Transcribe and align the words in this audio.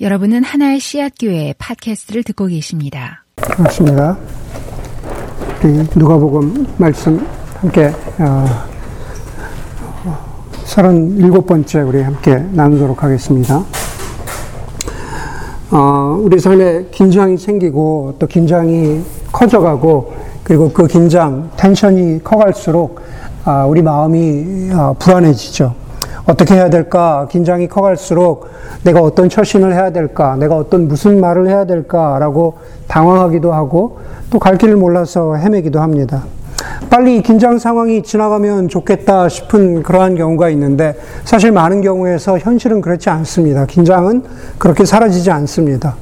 여러분은 0.00 0.42
하나의 0.42 0.80
씨앗교회 0.80 1.54
팟캐스트를 1.56 2.24
듣고 2.24 2.46
계십니다. 2.46 3.24
반갑습니다. 3.36 4.18
우리 5.62 5.86
누가복음 5.94 6.66
말씀 6.78 7.24
함께 7.60 7.92
어, 8.18 8.44
37번째 10.64 11.86
우리 11.86 12.02
함께 12.02 12.36
나누도록 12.50 13.04
하겠습니다. 13.04 13.64
어, 15.70 16.18
우리 16.20 16.40
삶에 16.40 16.86
긴장이 16.90 17.38
생기고 17.38 18.16
또 18.18 18.26
긴장이 18.26 19.00
커져가고 19.30 20.12
그리고 20.42 20.72
그 20.72 20.88
긴장, 20.88 21.52
텐션이 21.56 22.24
커갈수록 22.24 23.00
어, 23.44 23.64
우리 23.68 23.80
마음이 23.80 24.72
어, 24.72 24.96
불안해지죠. 24.98 25.83
어떻게 26.26 26.54
해야 26.54 26.70
될까? 26.70 27.28
긴장이 27.30 27.68
커갈수록 27.68 28.48
내가 28.82 29.00
어떤 29.00 29.28
처신을 29.28 29.74
해야 29.74 29.90
될까? 29.90 30.36
내가 30.36 30.56
어떤 30.56 30.88
무슨 30.88 31.20
말을 31.20 31.48
해야 31.48 31.64
될까라고 31.66 32.54
당황하기도 32.88 33.52
하고 33.52 33.98
또 34.30 34.38
갈 34.38 34.56
길을 34.58 34.76
몰라서 34.76 35.36
헤매기도 35.36 35.80
합니다. 35.80 36.24
빨리 36.90 37.22
긴장 37.22 37.58
상황이 37.58 38.02
지나가면 38.02 38.68
좋겠다 38.68 39.28
싶은 39.28 39.82
그러한 39.82 40.16
경우가 40.16 40.48
있는데 40.50 40.96
사실 41.24 41.52
많은 41.52 41.82
경우에서 41.82 42.38
현실은 42.38 42.80
그렇지 42.80 43.10
않습니다. 43.10 43.66
긴장은 43.66 44.22
그렇게 44.58 44.84
사라지지 44.84 45.30
않습니다. 45.30 45.94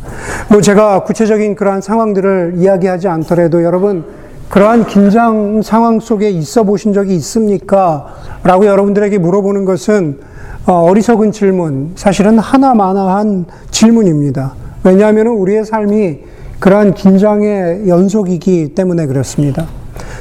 뭐 0.48 0.60
제가 0.60 1.02
구체적인 1.04 1.56
그러한 1.56 1.80
상황들을 1.80 2.54
이야기하지 2.56 3.08
않더라도 3.08 3.62
여러분 3.64 4.04
그러한 4.52 4.84
긴장 4.84 5.62
상황 5.62 5.98
속에 5.98 6.28
있어 6.28 6.62
보신 6.62 6.92
적이 6.92 7.14
있습니까? 7.14 8.08
라고 8.44 8.66
여러분들에게 8.66 9.16
물어보는 9.16 9.64
것은 9.64 10.20
어, 10.66 10.74
어리석은 10.90 11.32
질문, 11.32 11.92
사실은 11.94 12.38
하나마나한 12.38 13.46
질문입니다. 13.70 14.52
왜냐하면 14.84 15.28
우리의 15.28 15.64
삶이 15.64 16.18
그러한 16.60 16.92
긴장의 16.92 17.88
연속이기 17.88 18.74
때문에 18.74 19.06
그렇습니다. 19.06 19.64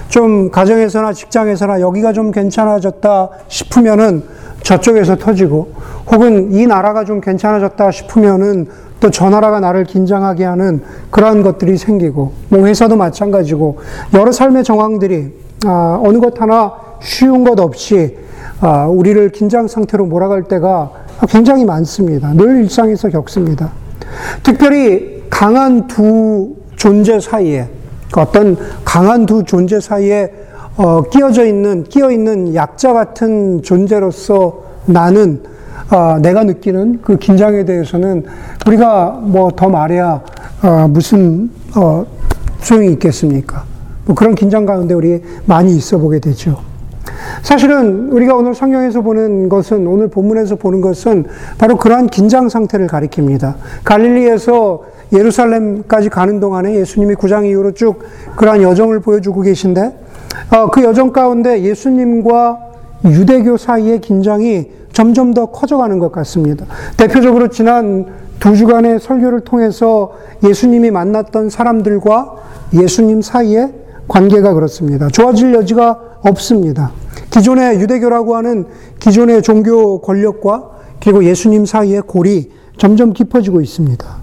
좀 0.08 0.50
가정에서나 0.50 1.12
직장에서나 1.12 1.82
여기가 1.82 2.14
좀 2.14 2.32
괜찮아졌다 2.32 3.30
싶으면은 3.50 4.24
저쪽에서 4.64 5.18
터지고 5.18 5.74
혹은 6.10 6.54
이 6.54 6.66
나라가 6.66 7.04
좀 7.04 7.20
괜찮아졌다 7.20 7.92
싶으면은 7.92 8.68
또저 9.02 9.30
나라가 9.30 9.60
나를 9.60 9.84
긴장하게 9.84 10.46
하는 10.46 10.82
그러한 11.10 11.42
것들이 11.42 11.78
생기고, 11.78 12.32
뭐 12.50 12.66
회사도 12.66 12.96
마찬가지고, 12.96 13.80
여러 14.14 14.32
삶의 14.32 14.64
정황들이, 14.64 15.34
아, 15.66 16.00
어느 16.02 16.20
것 16.20 16.40
하나 16.40 16.74
쉬운 17.02 17.44
것 17.44 17.60
없이, 17.60 18.18
아, 18.62 18.86
우리를 18.86 19.30
긴장 19.30 19.68
상태로 19.68 20.06
몰아갈 20.06 20.44
때가 20.44 20.92
굉장히 21.30 21.66
많습니다. 21.66 22.32
늘 22.34 22.64
일상에서 22.64 23.10
겪습니다. 23.10 23.72
특별히 24.44 25.24
강한 25.30 25.88
두 25.88 26.56
존재 26.76 27.20
사이에, 27.20 27.68
어떤 28.16 28.56
강한 28.86 29.26
두 29.26 29.44
존재 29.44 29.80
사이에 29.80 30.32
어, 30.78 31.04
끼어져 31.04 31.46
있는, 31.46 31.84
끼어 31.84 32.12
있는 32.12 32.56
약자 32.56 32.94
같은 32.94 33.62
존재로서 33.62 34.64
나는 34.86 35.44
어, 35.92 36.18
내가 36.22 36.44
느끼는 36.44 37.00
그 37.02 37.18
긴장에 37.18 37.66
대해서는 37.66 38.26
우리가 38.66 39.20
뭐 39.24 39.52
더 39.56 39.70
말해야 39.70 40.22
어, 40.64 40.88
무슨 40.90 41.50
어, 41.76 42.06
소용이 42.60 42.92
있겠습니까? 42.94 43.64
뭐 44.06 44.16
그런 44.16 44.36
긴장 44.36 44.66
가운데 44.66 44.94
우리 44.94 45.22
많이 45.46 45.76
있어 45.76 45.98
보게 45.98 46.20
되죠. 46.20 46.60
사실은 47.44 48.10
우리가 48.12 48.36
오늘 48.36 48.54
성경에서 48.54 49.02
보는 49.02 49.50
것은 49.50 49.88
오늘 49.88 50.08
본문에서 50.08 50.56
보는 50.56 50.82
것은 50.82 51.26
바로 51.58 51.78
그러한 51.78 52.08
긴장 52.08 52.50
상태를 52.50 52.88
가리킵니다. 52.88 53.56
갈릴리에서 53.84 54.84
예루살렘까지 55.14 56.10
가는 56.10 56.40
동안에 56.40 56.76
예수님이 56.76 57.16
구장 57.16 57.46
이후로 57.46 57.74
쭉 57.74 58.00
그러한 58.36 58.62
여정을 58.62 59.02
보여주고 59.02 59.42
계신데 59.42 59.94
어, 60.52 60.70
그 60.72 60.84
여정 60.84 61.12
가운데 61.12 61.62
예수님과 61.62 62.71
유대교 63.06 63.58
사이의 63.58 64.02
긴장이 64.02 64.68
점점 64.94 65.34
더 65.34 65.48
커져가는 65.48 65.98
것 66.00 66.12
같습니다. 66.12 66.66
대표적으로 66.98 67.48
지난 67.50 68.06
두 68.40 68.56
주간의 68.56 69.00
설교를 69.00 69.42
통해서 69.42 70.14
예수님이 70.44 70.92
만났던 70.92 71.50
사람들과 71.50 72.36
예수님 72.74 73.22
사이의 73.22 73.74
관계가 74.08 74.54
그렇습니다. 74.54 75.08
좋아질 75.08 75.54
여지가 75.54 76.00
없습니다. 76.22 76.92
기존의 77.30 77.80
유대교라고 77.80 78.36
하는 78.36 78.66
기존의 79.00 79.42
종교 79.42 80.02
권력과 80.02 80.70
그리고 81.02 81.24
예수님 81.24 81.66
사이의 81.66 82.04
골이 82.06 82.52
점점 82.78 83.14
깊어지고 83.14 83.62
있습니다. 83.62 84.21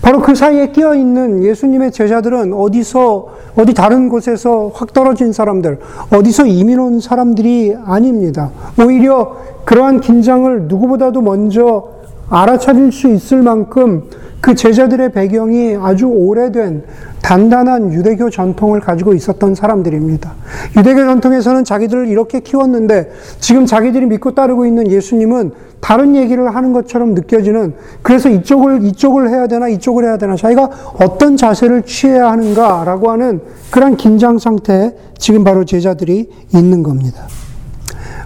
바로 0.00 0.20
그 0.20 0.34
사이에 0.34 0.68
끼어 0.68 0.94
있는 0.94 1.44
예수님의 1.44 1.92
제자들은 1.92 2.52
어디서, 2.52 3.26
어디 3.56 3.74
다른 3.74 4.08
곳에서 4.08 4.70
확 4.74 4.92
떨어진 4.92 5.32
사람들, 5.32 5.78
어디서 6.12 6.46
이민 6.46 6.78
온 6.78 7.00
사람들이 7.00 7.76
아닙니다. 7.84 8.50
오히려 8.78 9.36
그러한 9.64 10.00
긴장을 10.00 10.62
누구보다도 10.62 11.22
먼저 11.22 12.01
알아차릴 12.32 12.92
수 12.92 13.08
있을 13.08 13.42
만큼 13.42 14.04
그 14.40 14.54
제자들의 14.54 15.12
배경이 15.12 15.76
아주 15.80 16.06
오래된 16.06 16.82
단단한 17.20 17.92
유대교 17.92 18.30
전통을 18.30 18.80
가지고 18.80 19.12
있었던 19.12 19.54
사람들입니다. 19.54 20.32
유대교 20.76 21.04
전통에서는 21.04 21.62
자기들을 21.62 22.08
이렇게 22.08 22.40
키웠는데 22.40 23.12
지금 23.38 23.66
자기들이 23.66 24.06
믿고 24.06 24.34
따르고 24.34 24.66
있는 24.66 24.90
예수님은 24.90 25.52
다른 25.80 26.16
얘기를 26.16 26.52
하는 26.54 26.72
것처럼 26.72 27.14
느껴지는 27.14 27.74
그래서 28.00 28.28
이쪽을 28.30 28.82
이쪽을 28.84 29.28
해야 29.28 29.46
되나 29.46 29.68
이쪽을 29.68 30.04
해야 30.04 30.16
되나 30.16 30.34
자기가 30.34 30.70
어떤 30.98 31.36
자세를 31.36 31.82
취해야 31.82 32.30
하는가라고 32.30 33.10
하는 33.10 33.42
그런 33.70 33.96
긴장 33.96 34.38
상태에 34.38 34.92
지금 35.18 35.44
바로 35.44 35.64
제자들이 35.64 36.30
있는 36.54 36.82
겁니다. 36.82 37.24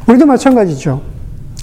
우리도 0.08 0.26
마찬가지죠. 0.26 1.00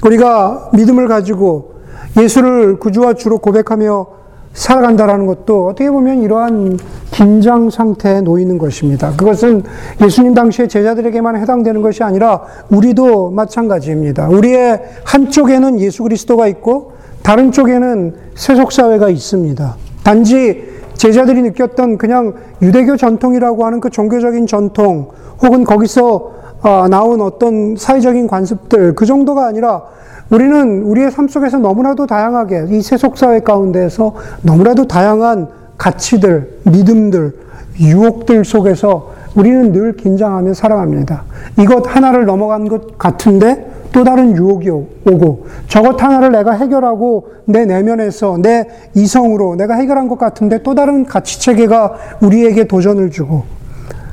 우리가 0.04 0.72
믿음을 0.74 1.08
가지고 1.08 1.73
예수를 2.18 2.80
구주와 2.80 3.14
주로 3.14 3.40
고백하며 3.40 4.08
살아간다라는 4.54 5.26
것도 5.26 5.68
어떻게 5.68 5.90
보면 5.90 6.22
이러한 6.22 6.78
긴장 7.12 7.70
상태에 7.70 8.22
놓이는 8.22 8.60
것입니다. 8.60 9.12
그것은 9.16 9.64
예수님 10.02 10.36
당시의 10.36 10.70
제자들에게만 10.70 11.38
해당되는 11.38 11.82
것이 11.82 12.04
아니라 12.04 12.42
우리도 12.70 13.32
마찬가지입니다. 13.32 14.30
우리의 14.30 14.82
한쪽에는 15.06 15.80
예수 15.80 16.04
그리스도가 16.04 16.48
있고 16.48 16.94
다른 17.24 17.52
쪽에는 17.52 18.16
세속 18.36 18.72
사회가 18.72 19.10
있습니다. 19.10 19.76
단지 20.04 20.72
제자들이 20.94 21.42
느꼈던 21.42 21.98
그냥 21.98 22.36
유대교 22.62 22.98
전통이라고 22.98 23.66
하는 23.66 23.80
그 23.80 23.90
종교적인 23.90 24.46
전통 24.46 25.10
혹은 25.42 25.64
거기서 25.64 26.32
어, 26.62 26.88
나온 26.88 27.20
어떤 27.22 27.76
사회적인 27.76 28.28
관습들 28.28 28.96
그 28.96 29.06
정도가 29.06 29.48
아니라 29.48 29.84
우리는 30.30 30.84
우리의 30.84 31.12
삶 31.12 31.28
속에서 31.28 31.58
너무나도 31.58 32.08
다양하게 32.08 32.68
이 32.70 32.82
세속 32.82 33.18
사회 33.18 33.40
가운데에서 33.40 34.16
너무나도 34.42 34.88
다양한 34.88 35.48
가치들, 35.78 36.60
믿음들, 36.64 37.34
유혹들 37.80 38.46
속에서 38.46 39.12
우리는 39.36 39.72
늘 39.72 39.94
긴장하며 39.94 40.54
살아갑니다. 40.54 41.24
이것 41.60 41.84
하나를 41.96 42.26
넘어간 42.26 42.68
것 42.68 42.98
같은데 42.98 43.72
또 43.92 44.04
다른 44.04 44.36
유혹이 44.36 44.70
오고 44.70 45.48
저것 45.68 46.02
하나를 46.02 46.32
내가 46.32 46.54
해결하고 46.54 47.28
내 47.46 47.66
내면에서 47.66 48.38
내 48.42 48.68
이성으로 48.96 49.56
내가 49.56 49.76
해결한 49.76 50.08
것 50.08 50.18
같은데 50.18 50.64
또 50.64 50.74
다른 50.74 51.06
가치 51.06 51.40
체계가 51.40 51.94
우리에게 52.22 52.68
도전을 52.68 53.12
주고 53.12 53.44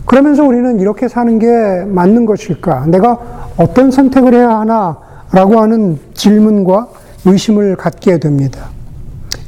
그러면서 0.04 0.44
우리는 0.44 0.80
이렇게 0.80 1.08
사는 1.08 1.38
게 1.38 1.84
맞는 1.86 2.26
것일까? 2.26 2.86
내가 2.86 3.18
어떤 3.56 3.90
선택을 3.90 4.34
해야 4.34 4.50
하나? 4.50 4.98
라고 5.32 5.60
하는 5.60 5.98
질문과 6.14 6.88
의심을 7.24 7.76
갖게 7.76 8.18
됩니다. 8.18 8.70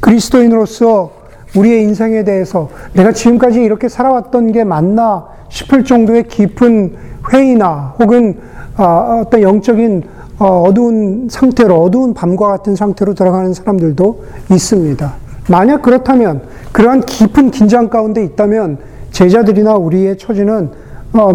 그리스도인으로서 0.01 1.13
우리의 1.57 1.83
인생에 1.83 2.25
대해서 2.25 2.71
내가 2.93 3.13
지금까지 3.13 3.63
이렇게 3.63 3.89
살아왔던 3.89 4.53
게 4.53 4.65
맞나 4.65 5.27
싶을 5.49 5.85
정도의 5.85 6.29
깊은 6.29 6.97
회의나 7.33 7.95
혹은 7.99 8.39
아, 8.77 9.23
어떤 9.25 9.43
영적인 9.43 10.03
어, 10.39 10.63
어두운 10.63 11.29
상태로, 11.31 11.77
어두운 11.83 12.15
밤과 12.15 12.49
같은 12.49 12.75
상태로 12.75 13.15
들어가는 13.15 13.55
사람들도 13.55 14.25
있습니다. 14.51 15.15
만약 15.49 15.83
그렇다면, 15.83 16.43
그러한 16.73 17.03
깊은 17.03 17.53
긴장 17.53 17.89
가운데 17.89 18.25
있다면, 18.25 18.79
제자들이나 19.13 19.75
우리의 19.75 20.19
처지는 20.19 20.71
어, 21.13 21.33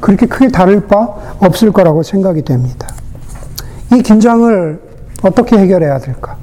그렇게 0.00 0.26
크게 0.26 0.48
다를 0.48 0.86
바 0.86 1.08
없을 1.40 1.72
거라고 1.72 2.02
생각이 2.02 2.42
됩니다. 2.42 2.88
이 3.92 4.02
긴장을 4.02 4.80
어떻게 5.22 5.56
해결해야 5.58 5.98
될까? 5.98 6.36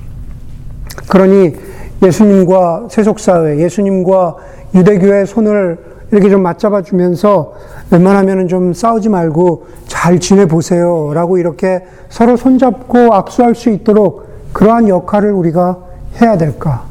그러니 1.08 1.56
예수님과 2.04 2.88
세속사회, 2.90 3.60
예수님과 3.60 4.36
유대교의 4.74 5.28
손을 5.28 5.78
이렇게 6.12 6.30
좀 6.30 6.44
맞잡아 6.44 6.82
주면서 6.82 7.54
웬만하면 7.92 8.48
좀 8.48 8.74
싸우지 8.74 9.10
말고 9.10 9.66
잘 9.88 10.20
지내보세요. 10.20 11.12
라고 11.14 11.38
이렇게 11.38 11.86
서로 12.10 12.38
손잡고 12.38 13.14
악수할 13.14 13.56
수 13.56 13.70
있도록 13.70 14.26
그러한 14.54 14.88
역할을 14.88 15.32
우리가 15.32 15.78
해야 16.22 16.38
될까? 16.38 16.84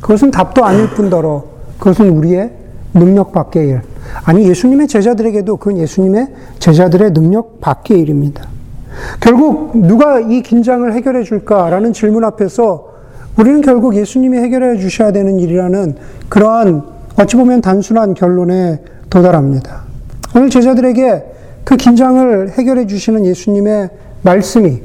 그것은 0.00 0.30
답도 0.30 0.64
아닐 0.64 0.90
뿐더러 0.90 1.44
그것은 1.78 2.10
우리의 2.10 2.52
능력 2.94 3.32
밖의 3.32 3.68
일. 3.68 3.80
아니, 4.24 4.48
예수님의 4.48 4.88
제자들에게도 4.88 5.56
그건 5.56 5.78
예수님의 5.78 6.28
제자들의 6.58 7.12
능력 7.12 7.60
밖의 7.60 7.98
일입니다. 8.00 8.44
결국 9.20 9.76
누가 9.76 10.20
이 10.20 10.42
긴장을 10.42 10.90
해결해 10.92 11.22
줄까라는 11.22 11.92
질문 11.92 12.24
앞에서 12.24 12.92
우리는 13.38 13.60
결국 13.62 13.96
예수님이 13.96 14.38
해결해 14.38 14.78
주셔야 14.78 15.12
되는 15.12 15.38
일이라는 15.38 15.96
그러한 16.28 16.82
어찌 17.16 17.36
보면 17.36 17.60
단순한 17.60 18.14
결론에 18.14 18.80
도달합니다. 19.10 19.82
오늘 20.34 20.50
제자들에게 20.50 21.24
그 21.64 21.76
긴장을 21.76 22.50
해결해 22.50 22.86
주시는 22.86 23.24
예수님의 23.26 23.90
말씀이 24.22 24.80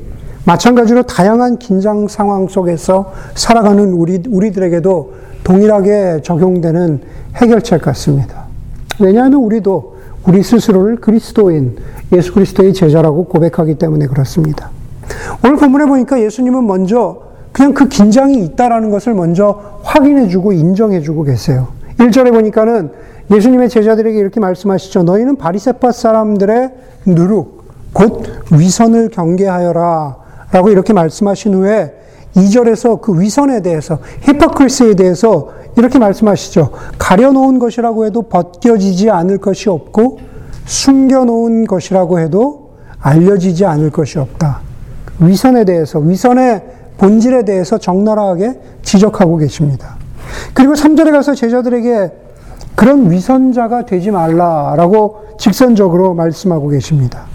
마찬가지로 0.45 1.03
다양한 1.03 1.57
긴장 1.57 2.07
상황 2.07 2.47
속에서 2.47 3.11
살아가는 3.35 3.91
우리, 3.91 4.21
우리들에게도 4.27 5.13
동일하게 5.43 6.21
적용되는 6.23 7.01
해결책 7.35 7.81
같습니다. 7.81 8.45
왜냐하면 8.99 9.41
우리도 9.41 9.96
우리 10.27 10.43
스스로를 10.43 10.97
그리스도인, 10.97 11.77
예수 12.13 12.33
그리스도의 12.33 12.73
제자라고 12.73 13.25
고백하기 13.25 13.75
때문에 13.75 14.07
그렇습니다. 14.07 14.71
오늘 15.43 15.55
본문에 15.55 15.85
보니까 15.85 16.21
예수님은 16.21 16.67
먼저 16.67 17.21
그냥 17.53 17.73
그 17.73 17.87
긴장이 17.87 18.43
있다라는 18.43 18.89
것을 18.89 19.13
먼저 19.13 19.79
확인해주고 19.83 20.51
인정해주고 20.51 21.23
계세요. 21.23 21.69
1절에 21.97 22.31
보니까는 22.33 22.91
예수님의 23.31 23.69
제자들에게 23.69 24.17
이렇게 24.17 24.39
말씀하시죠. 24.39 25.03
너희는 25.03 25.37
바리세파 25.37 25.91
사람들의 25.91 26.71
누룩, 27.05 27.63
곧 27.93 28.23
위선을 28.51 29.09
경계하여라. 29.09 30.27
라고 30.51 30.69
이렇게 30.69 30.93
말씀하신 30.93 31.53
후에 31.55 31.93
2절에서 32.35 33.01
그 33.01 33.19
위선에 33.19 33.61
대해서, 33.61 33.99
히퍼크리스에 34.21 34.93
대해서 34.95 35.51
이렇게 35.77 35.99
말씀하시죠. 35.99 36.71
가려놓은 36.97 37.59
것이라고 37.59 38.05
해도 38.05 38.23
벗겨지지 38.23 39.09
않을 39.09 39.37
것이 39.37 39.69
없고, 39.69 40.19
숨겨놓은 40.65 41.65
것이라고 41.65 42.19
해도 42.19 42.71
알려지지 42.99 43.65
않을 43.65 43.91
것이 43.91 44.19
없다. 44.19 44.61
위선에 45.19 45.63
대해서, 45.63 45.99
위선의 45.99 46.63
본질에 46.97 47.45
대해서 47.45 47.77
적나라하게 47.77 48.59
지적하고 48.81 49.37
계십니다. 49.37 49.95
그리고 50.53 50.73
3절에 50.73 51.11
가서 51.11 51.35
제자들에게 51.35 52.11
그런 52.75 53.11
위선자가 53.11 53.85
되지 53.85 54.11
말라라고 54.11 55.25
직선적으로 55.39 56.13
말씀하고 56.13 56.69
계십니다. 56.69 57.25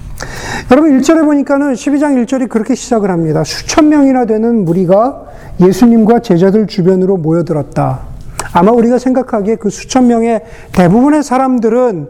여러분 0.71 0.99
1절에 0.99 1.25
보니까는 1.25 1.75
12장 1.75 2.25
1절이 2.25 2.49
그렇게 2.49 2.75
시작을 2.75 3.11
합니다. 3.11 3.45
수천 3.45 3.89
명이나 3.89 4.25
되는 4.25 4.65
무리가 4.65 5.25
예수님과 5.61 6.21
제자들 6.21 6.67
주변으로 6.67 7.17
모여들었다. 7.17 8.12
아마 8.53 8.73
우리가 8.73 8.99
생각하기에 8.99 9.57
그 9.57 9.71
수천 9.71 10.07
명의 10.07 10.43
대부분의 10.73 11.23
사람들은 11.23 12.09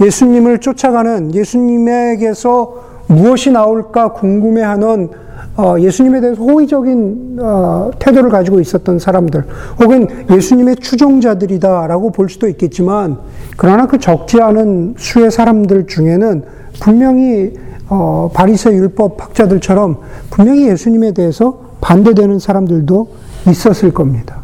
예수님을 0.00 0.58
쫓아가는 0.58 1.34
예수님에게서 1.34 2.94
무엇이 3.06 3.50
나올까 3.50 4.12
궁금해하는 4.12 5.10
어, 5.56 5.76
예수님에 5.78 6.20
대해서 6.20 6.42
호의적인 6.42 7.38
어, 7.40 7.90
태도를 8.00 8.28
가지고 8.30 8.58
있었던 8.58 8.98
사람들, 8.98 9.44
혹은 9.80 10.08
예수님의 10.30 10.76
추종자들이다라고 10.76 12.10
볼 12.10 12.28
수도 12.28 12.48
있겠지만, 12.48 13.18
그러나 13.56 13.86
그 13.86 13.98
적지 13.98 14.40
않은 14.40 14.94
수의 14.98 15.30
사람들 15.30 15.86
중에는 15.86 16.42
분명히 16.80 17.52
어, 17.88 18.30
바리새 18.34 18.72
율법 18.72 19.22
학자들처럼 19.22 19.98
분명히 20.30 20.66
예수님에 20.68 21.12
대해서 21.12 21.60
반대되는 21.80 22.38
사람들도 22.40 23.08
있었을 23.48 23.92
겁니다. 23.92 24.43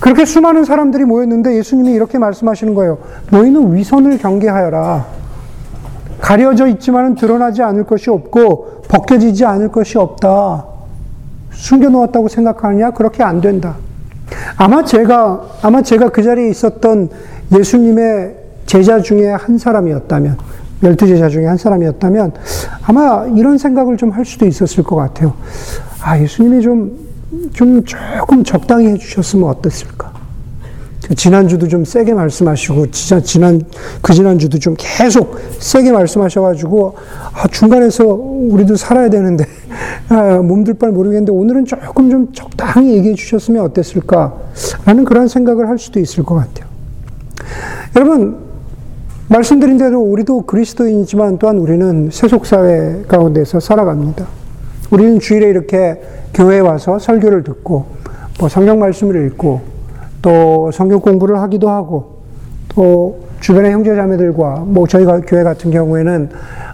그렇게 0.00 0.24
수많은 0.24 0.64
사람들이 0.64 1.04
모였는데 1.04 1.56
예수님이 1.56 1.92
이렇게 1.92 2.18
말씀하시는 2.18 2.74
거예요. 2.74 2.98
너희는 3.30 3.74
위선을 3.74 4.18
경계하여라. 4.18 5.06
가려져 6.20 6.66
있지만 6.68 7.14
드러나지 7.14 7.62
않을 7.62 7.84
것이 7.84 8.10
없고 8.10 8.82
벗겨지지 8.88 9.44
않을 9.44 9.68
것이 9.68 9.98
없다. 9.98 10.64
숨겨놓았다고 11.52 12.28
생각하느냐? 12.28 12.90
그렇게 12.92 13.22
안 13.22 13.40
된다. 13.40 13.76
아마 14.56 14.84
제가, 14.84 15.42
아마 15.62 15.82
제가 15.82 16.08
그 16.08 16.22
자리에 16.22 16.48
있었던 16.48 17.10
예수님의 17.56 18.36
제자 18.66 19.00
중에 19.00 19.30
한 19.30 19.56
사람이었다면, 19.56 20.36
열두 20.82 21.06
제자 21.06 21.28
중에 21.28 21.46
한 21.46 21.56
사람이었다면, 21.56 22.32
아마 22.86 23.26
이런 23.34 23.56
생각을 23.56 23.96
좀 23.96 24.10
할 24.10 24.24
수도 24.24 24.46
있었을 24.46 24.82
것 24.84 24.96
같아요. 24.96 25.34
아, 26.02 26.18
예수님이 26.18 26.62
좀, 26.62 27.05
좀 27.52 27.84
조금 27.84 28.44
적당히 28.44 28.88
해주셨으면 28.88 29.48
어땠을까? 29.48 30.14
지난주도 31.14 31.68
좀 31.68 31.84
세게 31.84 32.14
말씀하시고, 32.14 32.90
진짜 32.90 33.20
지난, 33.20 33.60
그 34.02 34.12
지난주도 34.12 34.58
좀 34.58 34.74
계속 34.76 35.38
세게 35.60 35.92
말씀하셔가지고, 35.92 36.96
아, 37.32 37.46
중간에서 37.48 38.06
우리도 38.06 38.76
살아야 38.76 39.08
되는데, 39.08 39.44
아, 40.08 40.38
몸둘 40.38 40.74
바를 40.74 40.92
모르겠는데, 40.94 41.30
오늘은 41.30 41.64
조금 41.66 42.10
좀 42.10 42.32
적당히 42.32 42.96
얘기해 42.96 43.14
주셨으면 43.14 43.62
어땠을까? 43.64 44.34
라는 44.84 45.04
그런 45.04 45.28
생각을 45.28 45.68
할 45.68 45.78
수도 45.78 46.00
있을 46.00 46.24
것 46.24 46.34
같아요. 46.34 46.66
여러분, 47.94 48.38
말씀드린 49.28 49.78
대로 49.78 50.00
우리도 50.00 50.42
그리스도인이지만 50.42 51.38
또한 51.38 51.58
우리는 51.58 52.10
세속사회 52.12 53.04
가운데서 53.06 53.60
살아갑니다. 53.60 54.26
우리는 54.90 55.18
주일에 55.18 55.48
이렇게 55.48 56.00
교회에 56.34 56.60
와서 56.60 56.98
설교를 56.98 57.42
듣고, 57.44 57.86
뭐 58.38 58.48
성경 58.48 58.78
말씀을 58.78 59.26
읽고, 59.26 59.76
또 60.26 60.70
성경 60.72 61.00
공부를 61.00 61.38
하기도 61.38 61.70
하고 61.70 62.16
또 62.74 63.20
주변의 63.40 63.70
형제자매들과 63.70 64.64
뭐 64.66 64.88
저희가 64.88 65.20
교회 65.20 65.44
같은 65.44 65.70
경우에는 65.70 66.30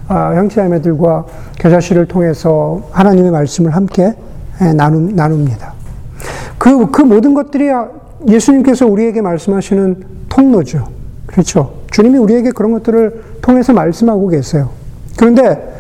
아, 0.09 0.33
형제자매들과 0.35 1.27
교자실을 1.61 2.07
통해서 2.07 2.83
하나님의 2.93 3.31
말씀을 3.31 3.77
함께 3.77 4.15
예, 4.63 4.73
나눔, 4.73 5.15
나눕니다. 5.15 5.75
그, 6.57 6.91
그 6.91 7.03
모든 7.03 7.35
것들이 7.35 7.69
예수님께서 8.27 8.87
우리에게 8.87 9.21
말씀하시는 9.21 10.03
통로죠. 10.31 10.89
그렇죠. 11.27 11.75
주님이 11.91 12.19
우리에게 12.19 12.53
그런 12.53 12.73
것들을 12.73 13.23
통해서 13.43 13.75
말씀하고 13.75 14.29
계세요. 14.29 14.71
그런데 15.19 15.72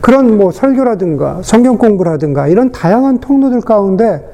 그런 0.00 0.38
뭐 0.38 0.50
설교라든가 0.50 1.40
성경 1.42 1.76
공부라든가 1.78 2.48
이런 2.48 2.72
다양한 2.72 3.20
통로들 3.20 3.60
가운데 3.60 4.24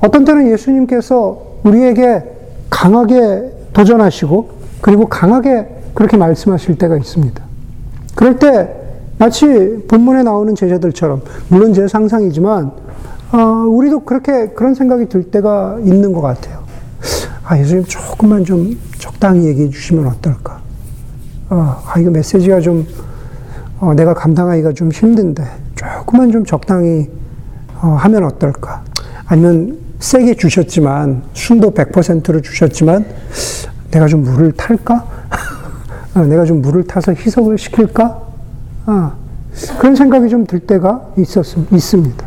어떤 0.00 0.24
때는 0.24 0.50
예수님께서 0.50 1.58
우리에게 1.64 2.24
강하게 2.70 3.52
도전하시고 3.72 4.48
그리고 4.80 5.06
강하게 5.06 5.68
그렇게 5.94 6.16
말씀하실 6.16 6.78
때가 6.78 6.96
있습니다. 6.96 7.42
그럴 8.14 8.38
때 8.38 8.70
마치 9.18 9.84
본문에 9.86 10.22
나오는 10.22 10.54
제자들처럼 10.54 11.22
물론 11.48 11.74
제 11.74 11.86
상상이지만 11.86 12.70
어, 13.32 13.38
우리도 13.68 14.00
그렇게 14.00 14.48
그런 14.48 14.74
생각이 14.74 15.08
들 15.08 15.24
때가 15.24 15.78
있는 15.84 16.12
것 16.12 16.22
같아요. 16.22 16.60
아 17.44 17.58
예수님 17.58 17.84
조금만 17.84 18.44
좀 18.44 18.78
적당히 18.98 19.46
얘기해 19.46 19.68
주시면 19.68 20.06
어떨까? 20.06 20.60
어, 21.50 21.82
아 21.86 22.00
이거 22.00 22.10
메시지가 22.10 22.60
좀 22.60 22.86
어, 23.80 23.94
내가 23.94 24.12
감당하기가 24.14 24.72
좀 24.72 24.92
힘든데 24.92 25.42
조금만 25.74 26.30
좀 26.30 26.44
적당히 26.44 27.08
어, 27.80 27.88
하면 28.00 28.24
어떨까? 28.24 28.84
아니면 29.26 29.78
세게 30.00 30.34
주셨지만, 30.34 31.22
순도 31.34 31.72
100%로 31.72 32.40
주셨지만, 32.42 33.04
내가 33.90 34.06
좀 34.06 34.22
물을 34.22 34.52
탈까? 34.52 35.06
어, 36.14 36.20
내가 36.20 36.44
좀 36.44 36.60
물을 36.60 36.84
타서 36.86 37.12
희석을 37.12 37.56
시킬까? 37.58 38.20
아, 38.86 39.12
그런 39.78 39.94
생각이 39.96 40.28
좀 40.28 40.44
들 40.46 40.60
때가 40.60 41.12
있었, 41.16 41.44
있습니다. 41.72 42.26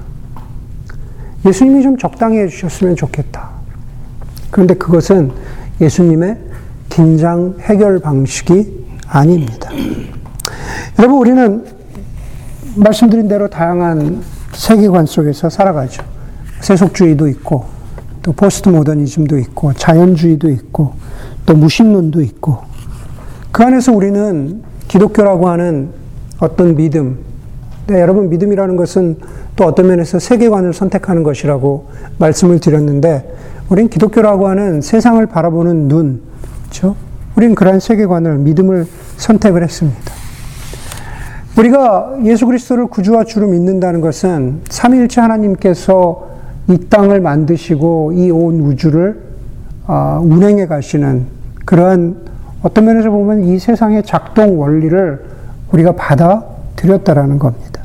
예수님이 1.46 1.84
좀 1.84 1.98
적당히 1.98 2.40
해주셨으면 2.40 2.96
좋겠다. 2.96 3.50
그런데 4.50 4.74
그것은 4.76 5.32
예수님의 5.82 6.38
긴장 6.90 7.56
해결 7.60 8.00
방식이 8.00 8.86
아닙니다. 9.08 9.70
여러분, 11.00 11.18
우리는 11.18 11.66
말씀드린 12.76 13.28
대로 13.28 13.50
다양한 13.50 14.22
세계관 14.54 15.06
속에서 15.06 15.50
살아가죠. 15.50 16.04
세속주의도 16.62 17.28
있고 17.30 17.66
또 18.22 18.32
포스트 18.32 18.70
모더니즘도 18.70 19.38
있고 19.40 19.74
자연주의도 19.74 20.50
있고 20.50 20.94
또 21.46 21.56
무신론도 21.56 22.22
있고 22.22 22.60
그 23.52 23.64
안에서 23.64 23.92
우리는 23.92 24.64
기독교라고 24.88 25.50
하는 25.50 25.90
어떤 26.40 26.76
믿음 26.76 27.20
네, 27.88 28.00
여러분 28.00 28.30
믿음이라는 28.30 28.78
것은 28.78 29.18
또 29.58 29.66
어떤 29.66 29.88
면에서 29.88 30.20
세계관을 30.20 30.74
선택하는 30.74 31.24
것이라고 31.24 31.90
말씀을 32.18 32.60
드렸는데 32.60 33.36
우린 33.70 33.90
기독교라고 33.90 34.48
하는 34.48 34.82
세상을 34.82 35.24
바라보는 35.26 35.90
눈 35.90 36.22
그렇죠? 36.64 36.96
우린 37.36 37.56
그러한 37.56 37.82
세계관을 37.82 38.38
믿음을 38.38 38.86
선택을 39.18 39.64
했습니다. 39.64 40.23
우리가 41.58 42.16
예수 42.24 42.46
그리스도를 42.48 42.88
구주와 42.88 43.26
주로 43.26 43.48
믿는다는 43.48 44.02
것은 44.02 44.62
삼위일체 44.70 45.22
하나님께서 45.22 46.30
이 46.68 46.78
땅을 46.90 47.22
만드시고 47.22 48.14
이 48.14 48.32
온 48.32 48.60
우주를 48.62 49.22
어, 49.86 50.20
운행해 50.24 50.66
가시는 50.66 51.26
그러한 51.66 52.16
어떤 52.64 52.86
면에서 52.86 53.10
보면 53.12 53.44
이 53.44 53.60
세상의 53.60 54.04
작동 54.04 54.60
원리를 54.60 55.26
우리가 55.72 55.92
받아들였다라는 55.96 57.38
겁니다. 57.38 57.82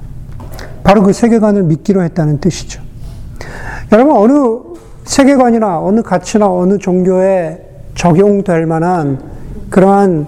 바로 0.85 1.03
그 1.03 1.13
세계관을 1.13 1.65
믿기로 1.65 2.03
했다는 2.05 2.39
뜻이죠. 2.41 2.81
여러분, 3.93 4.17
어느 4.17 4.61
세계관이나 5.05 5.81
어느 5.81 6.03
가치나 6.03 6.51
어느 6.51 6.79
종교에 6.79 7.67
적용될 7.95 8.67
만한 8.67 9.19
그러한 9.71 10.27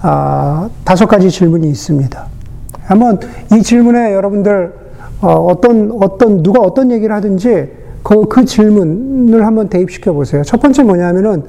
아, 0.00 0.70
다섯 0.84 1.06
가지 1.06 1.30
질문이 1.30 1.68
있습니다. 1.68 2.26
한번 2.88 3.20
이 3.52 3.62
질문에 3.62 4.14
여러분들 4.14 4.72
어, 5.20 5.60
떤 5.60 5.92
어떤 6.00 6.42
누가 6.42 6.60
어떤 6.60 6.90
얘기를 6.90 7.14
하든지 7.14 7.70
그, 8.02 8.26
그 8.28 8.46
질문을 8.46 9.44
한번 9.44 9.68
대입시켜 9.68 10.14
보세요. 10.14 10.42
첫 10.42 10.58
번째 10.60 10.84
뭐냐면은 10.84 11.42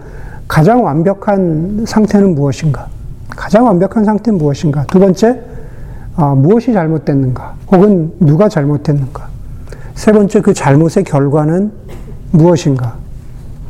가장 0.50 0.84
완벽한 0.84 1.86
상태는 1.88 2.36
무엇인가? 2.36 2.88
가장 3.30 3.66
완벽한 3.66 4.04
상태는 4.04 4.38
무엇인가? 4.38 4.84
두 4.88 5.00
번째, 5.00 5.40
어, 6.18 6.36
무엇이 6.36 6.74
잘못됐는가? 6.74 7.56
혹은 7.72 8.12
누가 8.20 8.50
잘못했는가? 8.50 9.30
세 9.96 10.12
번째, 10.12 10.42
그 10.42 10.54
잘못의 10.54 11.06
결과는 11.06 11.72
무엇인가? 12.32 12.96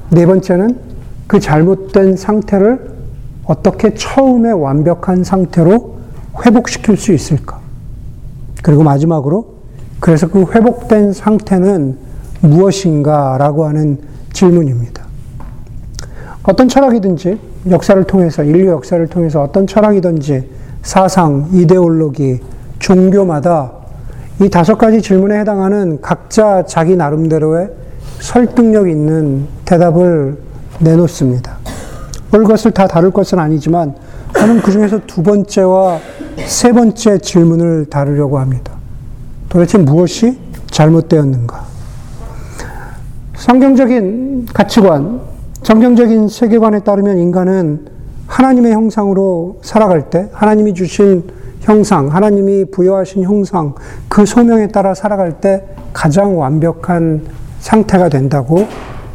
네 0.10 0.26
번째는 0.26 0.76
그 1.28 1.40
잘못된 1.40 2.18
상태를 2.18 2.90
어떻게 3.44 3.94
처음에 3.94 4.50
완벽한 4.50 5.24
상태로 5.24 6.00
회복시킬 6.44 6.98
수 6.98 7.14
있을까? 7.14 7.59
그리고 8.62 8.84
마지막으로, 8.84 9.60
그래서 10.00 10.28
그 10.28 10.46
회복된 10.52 11.14
상태는 11.14 11.98
무엇인가? 12.42 13.38
라고 13.38 13.66
하는 13.66 14.00
질문입니다. 14.34 15.04
어떤 16.44 16.68
철학이든지 16.68 17.40
역사를 17.70 18.02
통해서, 18.06 18.44
인류 18.44 18.70
역사를 18.72 19.06
통해서 19.08 19.42
어떤 19.44 19.68
철학이든지 19.68 20.50
사상, 20.82 21.50
이데올로기, 21.52 22.40
종교마다 22.80 23.72
이 24.42 24.50
다섯 24.50 24.78
가지 24.78 25.02
질문에 25.02 25.38
해당하는 25.40 26.00
각자 26.02 26.64
자기 26.66 26.96
나름대로의 26.96 27.70
설득력 28.20 28.90
있는 28.90 29.48
대답을 29.66 30.38
내놓습니다. 30.80 31.58
올 32.34 32.44
것을 32.46 32.72
다 32.72 32.88
다룰 32.88 33.12
것은 33.12 33.38
아니지만 33.38 33.96
저는 34.34 34.62
그 34.62 34.72
중에서 34.72 35.00
두 35.06 35.22
번째와 35.24 36.00
세 36.50 36.72
번째 36.72 37.20
질문을 37.20 37.86
다루려고 37.86 38.40
합니다. 38.40 38.74
도대체 39.50 39.78
무엇이 39.78 40.40
잘못되었는가? 40.72 41.64
성경적인 43.36 44.48
가치관, 44.52 45.22
성경적인 45.62 46.28
세계관에 46.28 46.80
따르면 46.80 47.20
인간은 47.20 47.86
하나님의 48.26 48.74
형상으로 48.74 49.60
살아갈 49.62 50.10
때, 50.10 50.28
하나님이 50.34 50.74
주신 50.74 51.24
형상, 51.62 52.08
하나님이 52.08 52.66
부여하신 52.72 53.24
형상, 53.24 53.76
그 54.08 54.26
소명에 54.26 54.70
따라 54.70 54.96
살아갈 54.96 55.40
때 55.40 55.64
가장 55.94 56.40
완벽한 56.40 57.22
상태가 57.60 58.10
된다고 58.10 58.68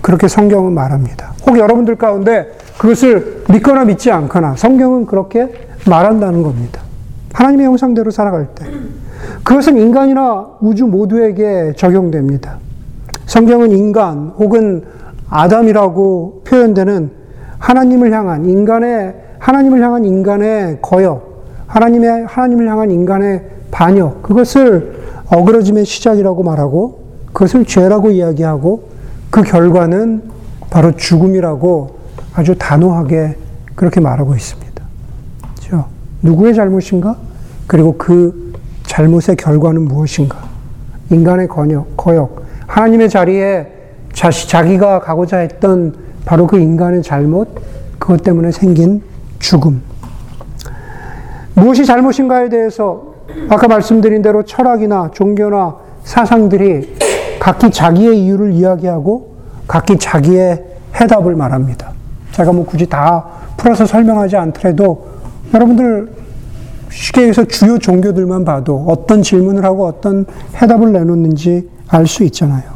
그렇게 0.03 0.29
성경은 0.29 0.73
말합니다. 0.73 1.33
혹 1.47 1.59
여러분들 1.59 1.97
가운데 1.97 2.53
그것을 2.79 3.45
믿거나 3.51 3.85
믿지 3.85 4.13
않거나 4.13 4.55
성경은 4.55 5.07
그렇게 5.07 5.53
말한다는 5.87 6.45
겁니다. 6.45 6.84
하나님의 7.35 7.67
형상대로 7.67 8.11
살아갈 8.11 8.47
때. 8.55 8.65
그것은 9.43 9.77
인간이나 9.77 10.47
우주 10.61 10.87
모두에게 10.87 11.75
적용됩니다. 11.77 12.59
성경은 13.27 13.73
인간 13.73 14.33
혹은 14.39 14.85
아담이라고 15.29 16.43
표현되는 16.47 17.11
하나님을 17.59 18.13
향한 18.13 18.47
인간의 18.47 19.15
하나님을 19.39 19.83
향한 19.83 20.05
인간의 20.05 20.79
거역, 20.81 21.45
하나님의 21.67 22.27
하나님을 22.27 22.69
향한 22.69 22.91
인간의 22.91 23.43
반역, 23.71 24.23
그것을 24.23 25.03
어그러짐의 25.27 25.85
시작이라고 25.85 26.43
말하고 26.43 27.01
그것을 27.33 27.65
죄라고 27.65 28.11
이야기하고 28.11 28.89
그 29.31 29.43
결과는 29.43 30.23
바로 30.71 30.93
죽음이라고 30.93 31.99
아주 32.35 32.55
단호하게 32.57 33.37
그렇게 33.75 34.01
말하고 34.01 34.35
있습니다. 34.35 34.64
누구의 36.25 36.55
잘못인가? 36.55 37.17
그리고 37.67 37.95
그 37.99 38.55
잘못의 38.85 39.37
결과는 39.37 39.83
무엇인가? 39.83 40.39
인간의 41.11 41.49
거역, 41.49 41.97
거역, 41.99 42.45
하나님의 42.67 43.11
자리에 43.11 43.67
자시, 44.15 44.49
자기가 44.49 45.01
가고자 45.01 45.39
했던 45.39 45.95
바로 46.25 46.47
그 46.47 46.59
인간의 46.59 47.03
잘못, 47.03 47.49
그것 47.99 48.23
때문에 48.23 48.51
생긴 48.53 49.03
죽음. 49.39 49.83
무엇이 51.53 51.85
잘못인가에 51.85 52.49
대해서 52.49 53.15
아까 53.51 53.69
말씀드린 53.69 54.23
대로 54.23 54.43
철학이나 54.45 55.11
종교나 55.13 55.77
사상들이 56.05 56.97
각기 57.39 57.71
자기의 57.71 58.19
이유를 58.25 58.53
이야기하고 58.53 59.35
각기 59.69 59.99
자기의 59.99 60.65
해답을 60.99 61.37
말합니다. 61.37 61.93
제가 62.33 62.53
뭐 62.53 62.65
굳이 62.65 62.87
다 62.87 63.25
풀어서 63.59 63.85
설명하지 63.85 64.37
않더라도 64.37 65.14
여러분들 65.55 66.09
쉽게 66.91 67.29
해서 67.29 67.45
주요 67.45 67.79
종교들만 67.79 68.45
봐도 68.45 68.85
어떤 68.89 69.23
질문을 69.23 69.65
하고 69.65 69.87
어떤 69.87 70.27
해답을 70.61 70.93
내놓는지 70.93 71.69
알 71.89 72.07
수 72.07 72.25
있잖아요. 72.25 72.75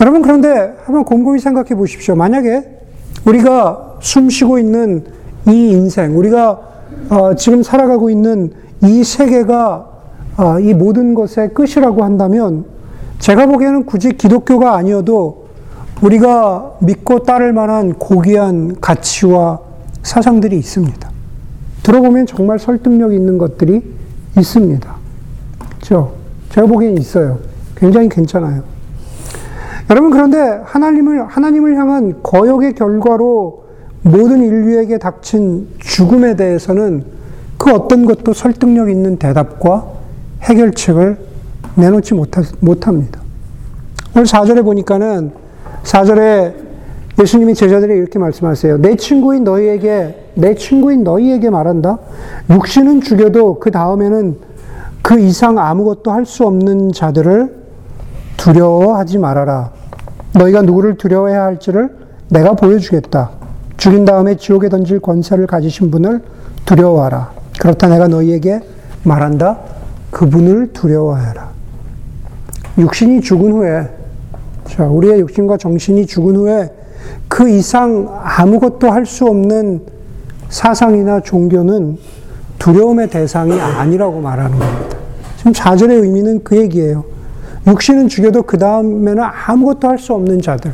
여러분 0.00 0.22
그런데 0.22 0.74
한번 0.84 1.04
곰곰이 1.04 1.38
생각해 1.38 1.76
보십시오. 1.76 2.16
만약에 2.16 2.62
우리가 3.24 3.96
숨 4.00 4.28
쉬고 4.28 4.58
있는 4.58 5.04
이 5.46 5.70
인생, 5.70 6.18
우리가 6.18 6.60
어, 7.10 7.34
지금 7.36 7.62
살아가고 7.62 8.10
있는 8.10 8.52
이 8.82 9.04
세계가 9.04 9.86
어, 10.36 10.58
이 10.58 10.74
모든 10.74 11.14
것의 11.14 11.54
끝이라고 11.54 12.02
한다면 12.02 12.64
제가 13.20 13.46
보기에는 13.46 13.86
굳이 13.86 14.10
기독교가 14.10 14.74
아니어도 14.74 15.46
우리가 16.02 16.74
믿고 16.80 17.20
따를 17.20 17.52
만한 17.52 17.94
고귀한 17.94 18.80
가치와 18.80 19.60
사상들이 20.02 20.56
있습니다. 20.58 21.13
들어보면 21.84 22.26
정말 22.26 22.58
설득력 22.58 23.12
있는 23.12 23.38
것들이 23.38 23.82
있습니다. 24.36 24.94
그죠? 25.78 26.14
제가 26.48 26.66
보기엔 26.66 26.98
있어요. 26.98 27.38
굉장히 27.76 28.08
괜찮아요. 28.08 28.62
여러분, 29.90 30.10
그런데 30.10 30.38
하나님을, 30.64 31.26
하나님을 31.26 31.76
향한 31.76 32.22
거역의 32.22 32.74
결과로 32.74 33.66
모든 34.02 34.42
인류에게 34.42 34.98
닥친 34.98 35.68
죽음에 35.78 36.36
대해서는 36.36 37.04
그 37.58 37.70
어떤 37.70 38.06
것도 38.06 38.32
설득력 38.32 38.90
있는 38.90 39.18
대답과 39.18 39.86
해결책을 40.42 41.18
내놓지 41.76 42.14
못하, 42.14 42.42
못합니다. 42.60 43.20
오늘 44.16 44.26
4절에 44.26 44.64
보니까는 44.64 45.32
4절에 45.82 46.63
예수님이 47.20 47.54
제자들에게 47.54 47.98
이렇게 47.98 48.18
말씀하세요. 48.18 48.78
내 48.78 48.96
친구인 48.96 49.44
너희에게, 49.44 50.30
내 50.34 50.54
친구인 50.54 51.04
너희에게 51.04 51.48
말한다. 51.48 51.98
육신은 52.50 53.02
죽여도 53.02 53.60
그 53.60 53.70
다음에는 53.70 54.36
그 55.02 55.20
이상 55.20 55.58
아무것도 55.58 56.10
할 56.10 56.24
수 56.26 56.46
없는 56.46 56.92
자들을 56.92 57.54
두려워하지 58.36 59.18
말아라. 59.18 59.70
너희가 60.34 60.62
누구를 60.62 60.96
두려워해야 60.96 61.44
할지를 61.44 61.94
내가 62.30 62.54
보여주겠다. 62.54 63.30
죽인 63.76 64.04
다음에 64.04 64.36
지옥에 64.36 64.68
던질 64.68 64.98
권세를 65.00 65.46
가지신 65.46 65.90
분을 65.90 66.22
두려워하라. 66.64 67.30
그렇다 67.60 67.88
내가 67.88 68.08
너희에게 68.08 68.60
말한다. 69.04 69.60
그분을 70.10 70.72
두려워하라. 70.72 71.50
육신이 72.78 73.20
죽은 73.20 73.52
후에, 73.52 73.88
자, 74.64 74.86
우리의 74.86 75.20
육신과 75.20 75.58
정신이 75.58 76.06
죽은 76.06 76.34
후에 76.36 76.70
그 77.28 77.48
이상 77.48 78.08
아무것도 78.22 78.90
할 78.90 79.06
수 79.06 79.26
없는 79.26 79.82
사상이나 80.48 81.20
종교는 81.20 81.98
두려움의 82.58 83.10
대상이 83.10 83.60
아니라고 83.60 84.20
말하는 84.20 84.58
겁니다. 84.58 84.96
지금 85.36 85.52
4절의 85.52 86.02
의미는 86.02 86.44
그 86.44 86.56
얘기예요. 86.56 87.04
육신은 87.66 88.08
죽여도 88.08 88.42
그 88.42 88.58
다음에는 88.58 89.22
아무것도 89.46 89.88
할 89.88 89.98
수 89.98 90.14
없는 90.14 90.40
자들. 90.42 90.72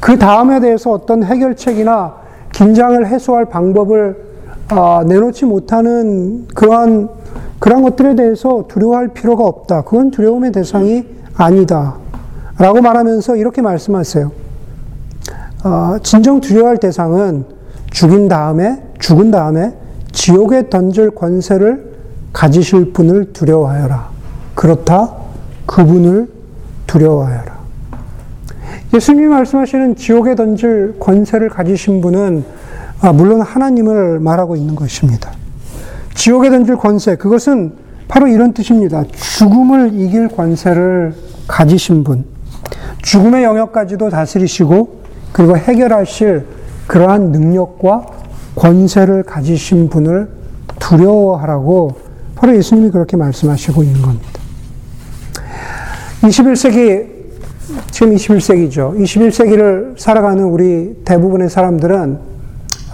그 0.00 0.18
다음에 0.18 0.60
대해서 0.60 0.92
어떤 0.92 1.24
해결책이나 1.24 2.14
긴장을 2.52 3.06
해소할 3.06 3.46
방법을 3.46 4.28
어, 4.70 5.02
내놓지 5.06 5.46
못하는 5.46 6.46
그러한 6.54 7.08
그런 7.58 7.82
것들에 7.82 8.14
대해서 8.14 8.64
두려워할 8.68 9.08
필요가 9.08 9.44
없다. 9.44 9.82
그건 9.82 10.10
두려움의 10.10 10.52
대상이 10.52 11.04
아니다. 11.36 11.96
라고 12.58 12.80
말하면서 12.80 13.36
이렇게 13.36 13.62
말씀하세요. 13.62 14.30
어, 15.68 15.98
진정 16.02 16.40
두려워할 16.40 16.78
대상은 16.78 17.44
죽인 17.90 18.26
다음에, 18.26 18.82
죽은 18.98 19.30
다음에 19.30 19.74
지옥에 20.12 20.70
던질 20.70 21.10
권세를 21.10 21.92
가지실 22.32 22.92
분을 22.94 23.34
두려워하여라. 23.34 24.08
그렇다. 24.54 25.14
그분을 25.66 26.28
두려워하여라. 26.86 27.58
예수님이 28.94 29.26
말씀하시는 29.26 29.96
지옥에 29.96 30.34
던질 30.34 30.96
권세를 30.98 31.50
가지신 31.50 32.00
분은 32.00 32.44
아, 33.00 33.12
물론 33.12 33.42
하나님을 33.42 34.18
말하고 34.20 34.56
있는 34.56 34.74
것입니다. 34.74 35.30
지옥에 36.14 36.48
던질 36.48 36.76
권세, 36.76 37.16
그것은 37.16 37.74
바로 38.08 38.26
이런 38.26 38.54
뜻입니다. 38.54 39.04
죽음을 39.12 39.92
이길 39.92 40.28
권세를 40.28 41.14
가지신 41.46 42.02
분, 42.02 42.24
죽음의 43.02 43.44
영역까지도 43.44 44.08
다스리시고, 44.08 44.98
그리고 45.32 45.56
해결하실 45.56 46.46
그러한 46.86 47.32
능력과 47.32 48.06
권세를 48.56 49.22
가지신 49.22 49.88
분을 49.88 50.28
두려워하라고 50.80 51.96
바로 52.34 52.56
예수님이 52.56 52.90
그렇게 52.90 53.16
말씀하시고 53.16 53.82
있는 53.82 54.02
겁니다. 54.02 54.40
21세기, 56.22 57.08
지금 57.90 58.14
21세기죠. 58.14 58.98
21세기를 58.98 59.98
살아가는 59.98 60.42
우리 60.44 60.96
대부분의 61.04 61.50
사람들은 61.50 62.18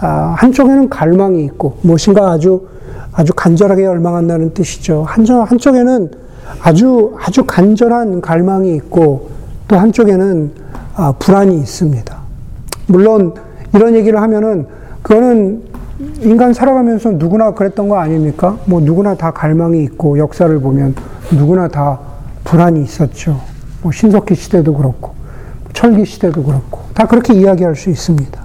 아, 0.01 0.35
한쪽에는 0.37 0.89
갈망이 0.89 1.43
있고 1.45 1.77
무엇인가 1.81 2.31
아주 2.31 2.67
아주 3.13 3.33
간절하게 3.33 3.83
열망한다는 3.85 4.53
뜻이죠. 4.53 5.03
한쪽, 5.07 5.49
한쪽에는 5.49 6.11
아주 6.61 7.15
아주 7.17 7.45
간절한 7.45 8.21
갈망이 8.21 8.75
있고 8.75 9.29
또 9.67 9.77
한쪽에는 9.77 10.51
아, 10.95 11.13
불안이 11.13 11.55
있습니다. 11.57 12.24
물론 12.87 13.33
이런 13.73 13.95
얘기를 13.95 14.21
하면은 14.21 14.67
그거는 15.01 15.63
인간 16.19 16.53
살아가면서 16.53 17.11
누구나 17.11 17.53
그랬던 17.53 17.89
거 17.89 17.97
아닙니까? 17.97 18.57
뭐 18.65 18.81
누구나 18.81 19.15
다 19.15 19.31
갈망이 19.31 19.83
있고 19.83 20.17
역사를 20.17 20.59
보면 20.59 20.95
누구나 21.31 21.67
다 21.67 21.99
불안이 22.43 22.83
있었죠. 22.83 23.39
뭐 23.81 23.91
신석기 23.91 24.35
시대도 24.35 24.73
그렇고 24.73 25.11
철기 25.73 26.05
시대도 26.05 26.43
그렇고 26.43 26.79
다 26.93 27.05
그렇게 27.05 27.33
이야기할 27.33 27.75
수 27.75 27.89
있습니다. 27.89 28.43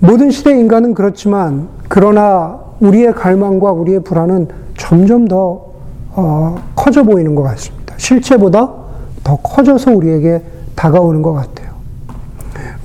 모든 0.00 0.30
시대 0.30 0.50
인간은 0.50 0.94
그렇지만 0.94 1.68
그러나 1.88 2.58
우리의 2.80 3.14
갈망과 3.14 3.72
우리의 3.72 4.00
불안은 4.00 4.48
점점 4.76 5.26
더 5.28 5.66
어, 6.10 6.56
커져 6.74 7.02
보이는 7.02 7.34
것 7.34 7.42
같습니다. 7.42 7.94
실체보다 7.96 8.70
더 9.22 9.36
커져서 9.36 9.92
우리에게 9.92 10.42
다가오는 10.74 11.22
것 11.22 11.32
같아요. 11.32 11.63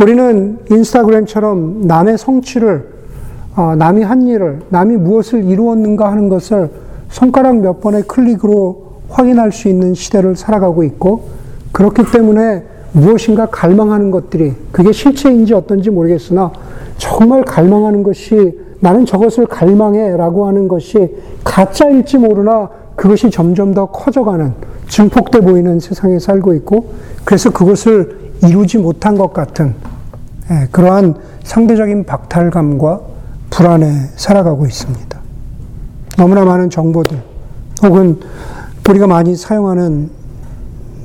우리는 0.02 0.60
인스타그램처럼 0.72 1.82
남의 1.82 2.18
성취를 2.18 2.88
어, 3.58 3.76
남이 3.76 4.04
한 4.04 4.28
일을 4.28 4.62
남이 4.70 4.96
무엇을 4.96 5.44
이루었는가 5.44 6.10
하는 6.10 6.30
것을 6.30 6.70
손가락 7.10 7.58
몇 7.58 7.82
번의 7.82 8.04
클릭으로 8.04 9.02
확인할 9.10 9.52
수 9.52 9.68
있는 9.68 9.94
시대를 9.94 10.38
살아가고 10.38 10.84
있고 10.86 11.28
그렇기 11.74 12.04
때문에 12.14 12.64
무엇인가 12.94 13.48
갈망하는 13.48 14.10
것들이 14.10 14.54
그게 14.72 14.94
실체인지 14.94 15.54
어떤지 15.54 15.90
모르겠으나 15.90 16.52
정말 16.98 17.44
갈망하는 17.44 18.02
것이 18.04 18.58
나는 18.80 19.06
저것을 19.06 19.48
갈망해 19.48 20.16
라고 20.16 20.48
하는 20.48 20.70
것이 20.70 21.14
가짜일지 21.44 22.18
모르나 22.20 22.70
그것이 22.96 23.30
점점 23.30 23.74
더 23.74 23.88
커져가는 23.88 24.54
증폭돼 24.88 25.42
보이는 25.42 25.82
세상에 25.82 26.20
살고 26.20 26.54
있고 26.54 26.86
그래서 27.26 27.50
그것을 27.50 28.29
이루지 28.44 28.78
못한 28.78 29.18
것 29.18 29.34
같은 29.34 29.76
예, 30.52 30.68
그러한 30.72 31.16
상대적인 31.44 32.06
박탈감과 32.06 33.02
불안에 33.50 34.10
살아가고 34.16 34.66
있습니다. 34.66 35.20
너무나 36.18 36.44
많은 36.46 36.70
정보들 36.70 37.22
혹은 37.84 38.20
우리가 38.88 39.08
많이 39.08 39.36
사용하는 39.36 40.10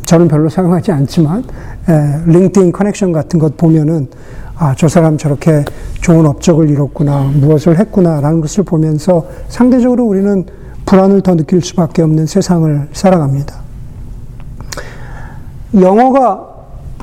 저는 0.04 0.28
별로 0.28 0.48
사용하지 0.48 0.92
않지만 0.92 1.44
예, 1.88 2.22
링크드인 2.26 2.72
커넥션 2.72 3.12
같은 3.12 3.38
것 3.38 3.56
보면은 3.56 4.08
아, 4.56 4.74
저 4.76 4.88
사람 4.88 5.18
저렇게 5.18 5.64
좋은 6.00 6.26
업적을 6.26 6.70
이뤘구나, 6.70 7.32
무엇을 7.34 7.78
했구나라는 7.78 8.40
것을 8.40 8.62
보면서 8.64 9.26
상대적으로 9.48 10.04
우리는 10.04 10.46
불안을 10.87 11.22
더 11.22 11.35
느낄 11.35 11.61
수밖에 11.61 12.02
없는 12.02 12.26
세상을 12.26 12.88
살아갑니다. 12.92 13.54
영어가, 15.80 16.53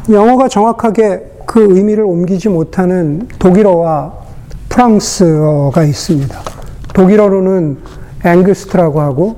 영어가 0.10 0.48
정확하게 0.48 1.32
그 1.46 1.76
의미를 1.76 2.04
옮기지 2.04 2.50
못하는 2.50 3.28
독일어와 3.40 4.14
프랑스어가 4.70 5.84
있습니다. 5.84 6.40
독일어로는 6.94 7.78
앵그스트라고 8.24 9.02
하고, 9.02 9.38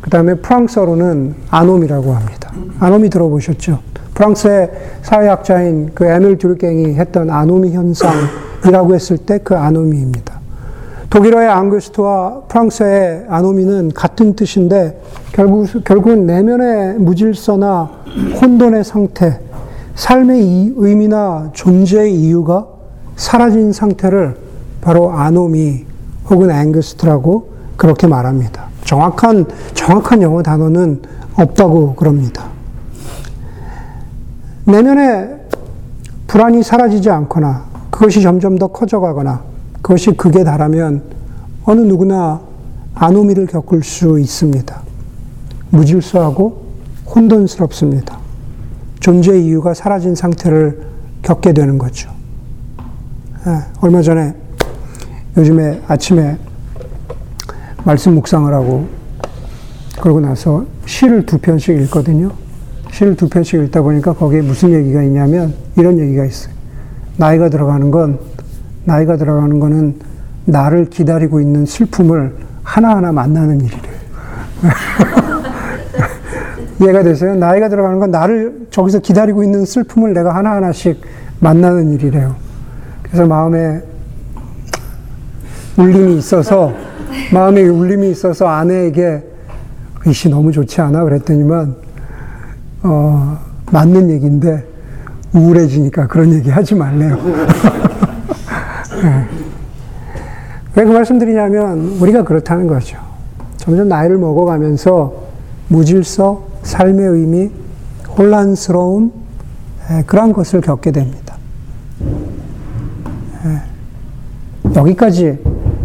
그 0.00 0.10
다음에 0.10 0.34
프랑스어로는 0.34 1.34
아놈이라고 1.50 2.12
합니다. 2.12 2.52
아놈이 2.80 3.08
들어보셨죠? 3.10 3.80
프랑스의 4.14 4.70
사회학자인 5.02 5.90
그 5.94 6.04
에밀 6.04 6.38
듀르갱이 6.38 6.94
했던 6.94 7.30
아노미 7.30 7.72
현상이라고 7.72 8.94
했을 8.94 9.16
때 9.18 9.38
그 9.38 9.56
아노미입니다. 9.56 10.38
독일어의 11.10 11.48
앙그스트와 11.48 12.42
프랑스의 12.48 13.26
아노미는 13.28 13.92
같은 13.94 14.34
뜻인데 14.34 15.00
결국 15.32 15.66
결국은 15.84 16.26
내면의 16.26 16.98
무질서나 16.98 17.90
혼돈의 18.42 18.84
상태, 18.84 19.40
삶의 19.98 20.74
의미나 20.76 21.50
존재의 21.54 22.14
이유가 22.14 22.68
사라진 23.16 23.72
상태를 23.72 24.36
바로 24.80 25.10
아노미 25.10 25.84
혹은 26.30 26.52
앵그스트라고 26.52 27.48
그렇게 27.76 28.06
말합니다. 28.06 28.66
정확한 28.84 29.46
정확한 29.74 30.22
영어 30.22 30.40
단어는 30.40 31.02
없다고 31.34 31.96
그럽니다. 31.96 32.46
내면의 34.66 35.40
불안이 36.28 36.62
사라지지 36.62 37.10
않거나 37.10 37.64
그것이 37.90 38.22
점점 38.22 38.56
더 38.56 38.68
커져가거나 38.68 39.42
그것이 39.82 40.12
극에 40.12 40.44
달하면 40.44 41.02
어느 41.64 41.80
누구나 41.80 42.40
아노미를 42.94 43.46
겪을 43.46 43.82
수 43.82 44.20
있습니다. 44.20 44.80
무질서하고 45.70 46.66
혼돈스럽습니다. 47.12 48.17
존재의 49.00 49.44
이유가 49.46 49.74
사라진 49.74 50.14
상태를 50.14 50.80
겪게 51.22 51.52
되는 51.52 51.78
거죠. 51.78 52.10
예, 53.46 53.64
얼마 53.80 54.02
전에 54.02 54.34
요즘에 55.36 55.82
아침에 55.86 56.36
말씀 57.84 58.14
묵상을 58.14 58.52
하고 58.52 58.88
그러고 60.00 60.20
나서 60.20 60.64
시를 60.86 61.26
두 61.26 61.38
편씩 61.38 61.80
읽거든요. 61.82 62.32
시를 62.90 63.16
두 63.16 63.28
편씩 63.28 63.62
읽다 63.64 63.82
보니까 63.82 64.12
거기에 64.12 64.40
무슨 64.40 64.72
얘기가 64.72 65.02
있냐면 65.02 65.54
이런 65.76 65.98
얘기가 65.98 66.24
있어요. 66.24 66.52
나이가 67.16 67.48
들어가는 67.48 67.90
건, 67.90 68.18
나이가 68.84 69.16
들어가는 69.16 69.58
거는 69.58 69.98
나를 70.44 70.88
기다리고 70.88 71.40
있는 71.40 71.66
슬픔을 71.66 72.34
하나하나 72.62 73.12
만나는 73.12 73.60
일이래요. 73.60 73.98
이해가 76.80 77.02
되세요? 77.02 77.34
나이가 77.34 77.68
들어가는 77.68 77.98
건 77.98 78.10
나를 78.10 78.68
저기서 78.70 79.00
기다리고 79.00 79.42
있는 79.42 79.64
슬픔을 79.64 80.12
내가 80.12 80.34
하나하나씩 80.34 81.00
만나는 81.40 81.92
일이래요. 81.92 82.36
그래서 83.02 83.26
마음에 83.26 83.82
울림이 85.76 86.18
있어서, 86.18 86.72
마음에 87.32 87.62
울림이 87.62 88.10
있어서 88.10 88.46
아내에게 88.46 89.24
이씨 90.06 90.28
너무 90.28 90.52
좋지 90.52 90.80
않아? 90.80 91.04
그랬더니만 91.04 91.74
어, 92.82 93.38
맞는 93.72 94.10
얘기인데 94.10 94.64
우울해지니까 95.34 96.06
그런 96.06 96.32
얘기 96.32 96.48
하지 96.50 96.74
말래요. 96.74 97.16
네. 99.02 99.26
왜그 100.76 100.90
말씀드리냐면 100.90 101.98
우리가 102.00 102.22
그렇다는 102.22 102.66
거죠. 102.66 102.98
점점 103.56 103.88
나이를 103.88 104.16
먹어가면서 104.16 105.12
무질서, 105.68 106.47
삶의 106.62 107.06
의미, 107.06 107.50
혼란스러움, 108.16 109.12
예, 109.90 110.02
그러한 110.02 110.32
것을 110.32 110.60
겪게 110.60 110.92
됩니다. 110.92 111.36
예. 113.44 114.74
여기까지 114.74 115.38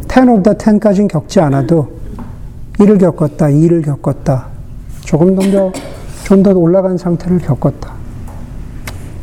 10 0.09 0.29
of 0.29 0.43
the 0.43 0.57
10까지는 0.57 1.07
겪지 1.07 1.39
않아도 1.39 1.91
일을 2.79 2.97
겪었다, 2.97 3.49
일을 3.49 3.81
겪었다. 3.81 4.47
조금 5.01 5.35
더 5.35 5.71
좀 6.23 6.41
더 6.41 6.51
올라간 6.51 6.97
상태를 6.97 7.39
겪었다. 7.39 7.91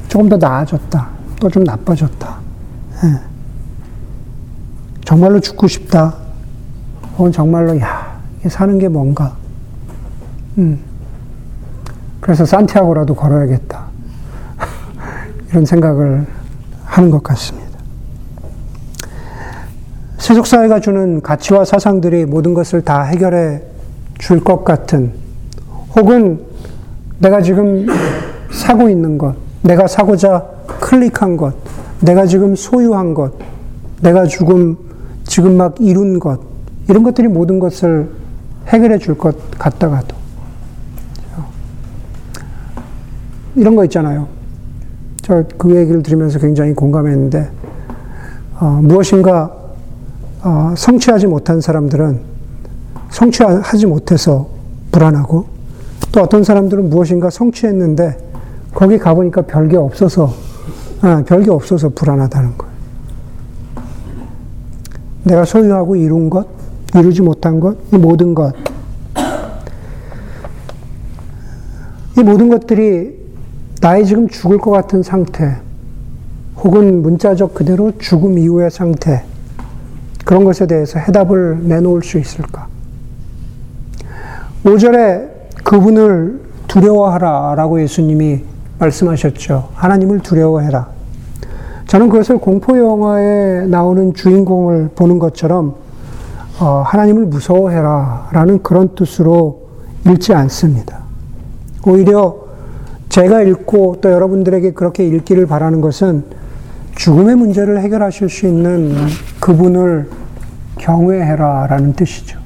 조금 0.08 0.28
더 0.28 0.36
나아졌다. 0.36 1.08
또 1.40 1.48
좀 1.48 1.64
나빠졌다. 1.64 2.36
예. 3.04 3.18
정말로 5.04 5.40
죽고 5.40 5.66
싶다. 5.66 6.14
혹은 7.16 7.32
정말로, 7.32 7.78
야, 7.80 8.20
사는 8.48 8.78
게 8.78 8.88
뭔가. 8.88 9.34
음. 10.58 10.78
그래서 12.20 12.44
산티아고라도 12.44 13.14
걸어야겠다. 13.14 13.84
이런 15.50 15.64
생각을 15.64 16.26
하는 16.84 17.10
것 17.10 17.22
같습니다. 17.22 17.70
세속사회가 20.18 20.80
주는 20.80 21.20
가치와 21.22 21.64
사상들이 21.64 22.26
모든 22.26 22.54
것을 22.54 22.82
다 22.82 23.02
해결해 23.02 23.62
줄 24.18 24.40
것 24.44 24.64
같은 24.64 25.12
혹은 25.96 26.44
내가 27.18 27.40
지금 27.40 27.86
사고 28.52 28.88
있는 28.90 29.16
것, 29.18 29.34
내가 29.62 29.86
사고자 29.86 30.44
클릭한 30.66 31.36
것, 31.36 31.54
내가 32.00 32.26
지금 32.26 32.54
소유한 32.54 33.14
것, 33.14 33.32
내가 34.02 34.26
지금, 34.26 34.76
지금 35.24 35.56
막 35.56 35.74
이룬 35.80 36.18
것, 36.18 36.40
이런 36.88 37.02
것들이 37.02 37.28
모든 37.28 37.58
것을 37.58 38.10
해결해 38.68 38.98
줄 38.98 39.16
것 39.16 39.36
같다가도. 39.58 40.19
이런 43.56 43.76
거 43.76 43.84
있잖아요. 43.84 44.28
저 45.22 45.44
그 45.58 45.76
얘기를 45.76 46.02
들으면서 46.02 46.38
굉장히 46.38 46.72
공감했는데, 46.74 47.50
어, 48.58 48.80
무엇인가 48.82 49.56
어, 50.42 50.74
성취하지 50.76 51.26
못한 51.26 51.60
사람들은 51.60 52.20
성취하지 53.10 53.86
못해서 53.86 54.48
불안하고, 54.90 55.44
또 56.12 56.22
어떤 56.22 56.42
사람들은 56.42 56.88
무엇인가 56.88 57.28
성취했는데, 57.28 58.16
거기 58.72 58.98
가보니까 58.98 59.42
별게 59.42 59.76
없어서, 59.76 60.32
아, 61.02 61.22
별게 61.26 61.50
없어서 61.50 61.90
불안하다는 61.90 62.56
거예요. 62.56 62.72
내가 65.24 65.44
소유하고 65.44 65.96
이룬 65.96 66.30
것, 66.30 66.48
이루지 66.94 67.20
못한 67.20 67.60
것, 67.60 67.76
이 67.92 67.98
모든 67.98 68.34
것, 68.34 68.54
이 72.18 72.22
모든 72.22 72.48
것들이 72.48 73.19
나의 73.80 74.04
지금 74.04 74.28
죽을 74.28 74.58
것 74.58 74.70
같은 74.70 75.02
상태, 75.02 75.56
혹은 76.56 77.02
문자적 77.02 77.54
그대로 77.54 77.92
죽음 77.98 78.38
이후의 78.38 78.70
상태, 78.70 79.24
그런 80.24 80.44
것에 80.44 80.66
대해서 80.66 80.98
해답을 80.98 81.66
내놓을 81.66 82.02
수 82.02 82.18
있을까? 82.18 82.66
5절에 84.64 85.28
그분을 85.64 86.40
두려워하라 86.68 87.54
라고 87.56 87.80
예수님이 87.80 88.44
말씀하셨죠. 88.78 89.70
하나님을 89.74 90.20
두려워해라. 90.20 90.88
저는 91.86 92.08
그것을 92.08 92.38
공포영화에 92.38 93.66
나오는 93.66 94.14
주인공을 94.14 94.90
보는 94.94 95.18
것처럼 95.18 95.74
어, 96.60 96.82
하나님을 96.86 97.24
무서워해라 97.26 98.28
라는 98.32 98.62
그런 98.62 98.94
뜻으로 98.94 99.62
읽지 100.06 100.34
않습니다. 100.34 100.98
오히려 101.86 102.39
제가 103.10 103.42
읽고 103.42 103.98
또 104.00 104.10
여러분들에게 104.10 104.72
그렇게 104.72 105.04
읽기를 105.06 105.46
바라는 105.46 105.80
것은 105.80 106.24
죽음의 106.94 107.36
문제를 107.36 107.80
해결하실 107.80 108.28
수 108.28 108.46
있는 108.46 108.94
그분을 109.40 110.08
경외해라 110.78 111.66
라는 111.66 111.92
뜻이죠. 111.92 112.38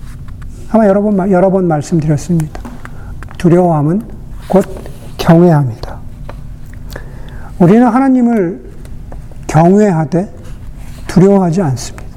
아마 0.71 0.87
여러 0.87 1.03
번, 1.03 1.31
여러 1.31 1.51
번 1.51 1.69
말씀드렸습니다. 1.69 2.61
두려워함은 3.37 4.03
곧 4.49 4.65
경외합니다. 5.19 5.99
우리는 7.59 7.87
하나님을 7.87 8.65
경외하되 9.47 10.33
두려워하지 11.07 11.61
않습니다. 11.61 12.09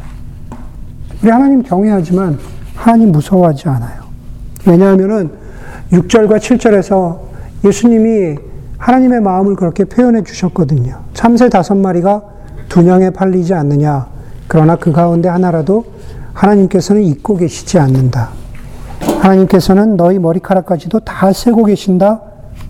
우리 1.22 1.30
하나님 1.30 1.64
경외하지만 1.64 2.40
하나님 2.76 3.12
무서워하지 3.12 3.68
않아요. 3.68 4.04
왜냐하면은 4.66 5.32
6절과 5.92 6.38
7절에서 6.38 7.27
예수님이 7.64 8.38
하나님의 8.78 9.22
마음을 9.22 9.56
그렇게 9.56 9.86
표현해 9.86 10.24
주셨거든요. 10.24 11.00
참새 11.14 11.50
다섯 11.50 11.76
마리가 11.76 12.22
두 12.70 12.82
냥에 12.82 13.10
팔리지 13.10 13.54
않느냐. 13.54 14.08
그러나 14.48 14.76
그 14.76 14.92
가운데 14.92 15.30
하나라도 15.30 15.86
하나님께서는 16.34 17.02
잊고 17.02 17.38
계시지 17.38 17.80
않는다. 17.80 18.30
하나님께서는 19.22 19.98
너희 19.98 20.20
머리카락까지도 20.20 21.00
다 21.02 21.34
세고 21.34 21.66
계신다. 21.66 22.22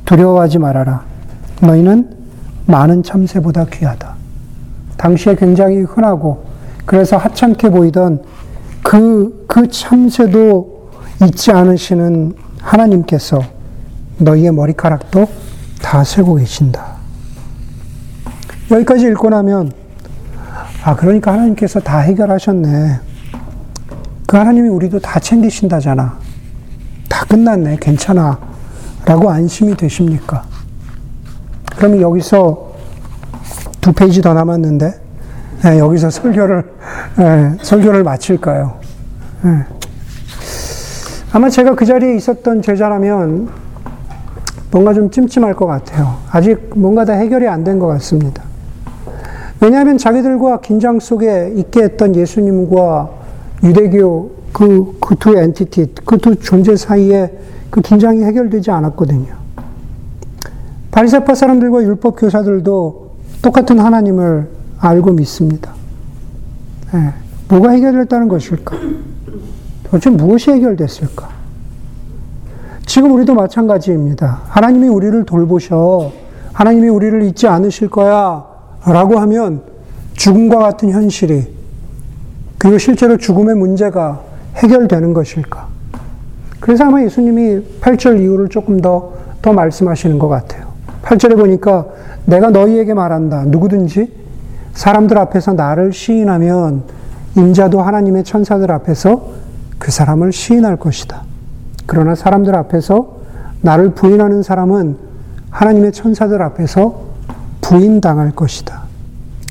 두려워하지 0.05 0.59
말아라. 0.59 1.03
너희는 1.61 2.09
많은 2.65 3.03
참새보다 3.03 3.65
귀하다. 3.65 4.15
당시에 4.97 5.35
굉장히 5.35 5.81
흔하고 5.81 6.45
그래서 6.85 7.17
하찮게 7.17 7.69
보이던 7.69 8.23
그, 8.81 9.45
그 9.47 9.67
참새도 9.67 10.89
잊지 11.23 11.51
않으시는 11.51 12.33
하나님께서 12.61 13.41
너희의 14.19 14.51
머리카락도 14.51 15.27
다 15.81 16.03
세고 16.03 16.35
계신다. 16.35 16.97
여기까지 18.71 19.05
읽고 19.07 19.29
나면, 19.29 19.71
아, 20.83 20.95
그러니까 20.95 21.33
하나님께서 21.33 21.79
다 21.79 21.99
해결하셨네. 21.99 22.99
그 24.27 24.37
하나님이 24.37 24.69
우리도 24.69 24.99
다 24.99 25.19
챙기신다잖아. 25.19 26.17
다 27.07 27.25
끝났네. 27.25 27.77
괜찮아. 27.79 28.39
라고 29.05 29.29
안심이 29.29 29.75
되십니까? 29.77 30.43
그러면 31.77 32.01
여기서 32.01 32.73
두 33.79 33.93
페이지 33.93 34.21
더 34.21 34.33
남았는데, 34.33 34.99
네, 35.63 35.79
여기서 35.79 36.09
설교를, 36.09 36.65
네, 37.17 37.57
설교를 37.61 38.03
마칠까요? 38.03 38.79
네. 39.43 39.65
아마 41.31 41.49
제가 41.49 41.75
그 41.75 41.85
자리에 41.85 42.15
있었던 42.15 42.61
제자라면 42.61 43.49
뭔가 44.71 44.93
좀 44.93 45.09
찜찜할 45.09 45.53
것 45.55 45.65
같아요. 45.65 46.15
아직 46.31 46.71
뭔가 46.75 47.05
다 47.05 47.13
해결이 47.13 47.47
안 47.47 47.63
된 47.63 47.79
것 47.79 47.87
같습니다. 47.87 48.43
왜냐하면 49.61 49.97
자기들과 49.97 50.61
긴장 50.61 50.99
속에 50.99 51.53
있게 51.55 51.83
했던 51.83 52.15
예수님과 52.15 53.09
유대교 53.63 54.31
그, 54.53 54.97
그 54.99 55.15
두 55.15 55.35
entity, 55.37 55.95
그 56.05 56.17
두 56.17 56.35
존재 56.35 56.75
사이에 56.75 57.31
그 57.69 57.81
긴장이 57.81 58.23
해결되지 58.23 58.69
않았거든요. 58.71 59.35
바리새파 60.91 61.33
사람들과 61.35 61.81
율법 61.83 62.19
교사들도 62.19 63.11
똑같은 63.41 63.79
하나님을 63.79 64.47
알고 64.79 65.11
믿습니다. 65.13 65.71
네. 66.93 67.13
뭐가 67.49 67.71
해결됐다는 67.71 68.27
것일까? 68.27 68.75
도대체 69.85 70.09
무엇이 70.09 70.51
해결됐을까? 70.51 71.29
지금 72.87 73.11
우리도 73.11 73.35
마찬가지입니다. 73.35 74.43
하나님이 74.47 74.87
우리를 74.87 75.25
돌보셔. 75.25 76.09
하나님이 76.53 76.87
우리를 76.87 77.21
잊지 77.23 77.45
않으실 77.45 77.89
거야. 77.89 78.45
라고 78.85 79.19
하면 79.19 79.61
죽음과 80.13 80.57
같은 80.57 80.91
현실이, 80.91 81.53
그리고 82.57 82.77
실제로 82.77 83.17
죽음의 83.17 83.55
문제가 83.55 84.21
해결되는 84.55 85.13
것일까? 85.13 85.67
그래서 86.61 86.85
아마 86.85 87.03
예수님이 87.03 87.61
8절 87.81 88.21
이후를 88.21 88.47
조금 88.47 88.79
더, 88.79 89.13
더 89.41 89.51
말씀하시는 89.51 90.17
것 90.17 90.29
같아요. 90.29 90.67
8절에 91.03 91.37
보니까 91.37 91.85
내가 92.25 92.49
너희에게 92.49 92.93
말한다. 92.93 93.43
누구든지 93.47 94.13
사람들 94.73 95.17
앞에서 95.17 95.53
나를 95.53 95.91
시인하면 95.91 96.83
인자도 97.35 97.81
하나님의 97.81 98.23
천사들 98.23 98.71
앞에서 98.71 99.27
그 99.77 99.91
사람을 99.91 100.31
시인할 100.31 100.77
것이다. 100.77 101.26
그러나 101.87 102.13
사람들 102.13 102.55
앞에서 102.55 103.17
나를 103.61 103.91
부인하는 103.91 104.43
사람은 104.43 104.97
하나님의 105.49 105.93
천사들 105.93 106.41
앞에서 106.43 107.07
부인당할 107.61 108.31
것이다. 108.31 108.83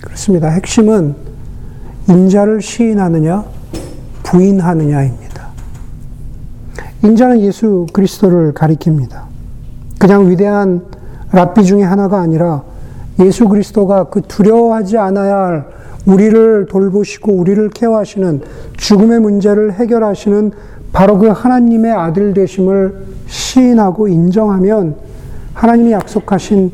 그렇습니다. 0.02 0.48
핵심은 0.48 1.16
인자를 2.08 2.62
시인하느냐, 2.62 3.44
부인하느냐입니다. 4.22 5.46
인자는 7.02 7.40
예수 7.40 7.86
그리스도를 7.92 8.52
가리킵니다. 8.52 9.22
그냥 9.98 10.30
위대한 10.30 10.82
랍비 11.32 11.64
중에 11.64 11.82
하나가 11.82 12.20
아니라 12.20 12.62
예수 13.18 13.48
그리스도가 13.48 14.04
그 14.04 14.22
두려워하지 14.22 14.98
않아야 14.98 15.36
할 15.36 15.66
우리를 16.06 16.66
돌보시고 16.66 17.32
우리를 17.32 17.68
케어하시는 17.70 18.42
죽음의 18.76 19.20
문제를 19.20 19.72
해결하시는 19.72 20.52
바로 20.96 21.18
그 21.18 21.28
하나님의 21.28 21.92
아들 21.92 22.32
되심을 22.32 22.94
시인하고 23.26 24.08
인정하면 24.08 24.96
하나님이 25.52 25.92
약속하신 25.92 26.72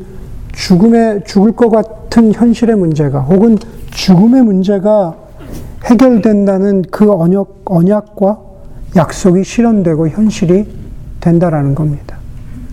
죽음의 0.53 1.25
죽을 1.25 1.51
것 1.51 1.69
같은 1.69 2.31
현실의 2.31 2.77
문제가 2.77 3.19
혹은 3.19 3.57
죽음의 3.91 4.43
문제가 4.43 5.17
해결된다는 5.83 6.83
그 6.89 7.11
언약, 7.11 7.63
언약과 7.65 8.39
약속이 8.95 9.43
실현되고 9.43 10.07
현실이 10.07 10.67
된다라는 11.19 11.75
겁니다. 11.75 12.15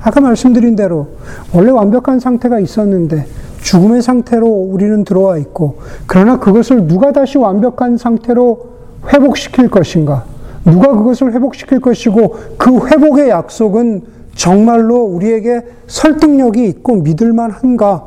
아까 0.03 0.21
말씀드린 0.21 0.77
대로 0.77 1.09
원래 1.53 1.73
완벽한 1.73 2.21
상태가 2.21 2.61
있었는데 2.61 3.27
죽음의 3.63 4.03
상태로 4.03 4.47
우리는 4.47 5.03
들어와 5.03 5.37
있고, 5.39 5.81
그러나 6.07 6.39
그것을 6.39 6.87
누가 6.87 7.11
다시 7.11 7.39
완벽한 7.39 7.97
상태로 7.97 8.69
회복시킬 9.13 9.69
것인가? 9.69 10.39
누가 10.65 10.89
그것을 10.89 11.33
회복시킬 11.33 11.81
것이고, 11.81 12.37
그 12.59 12.87
회복의 12.87 13.31
약속은 13.31 14.03
정말로 14.35 15.03
우리에게 15.05 15.63
설득력이 15.87 16.65
있고 16.67 16.97
믿을만 16.97 17.51
한가? 17.51 18.07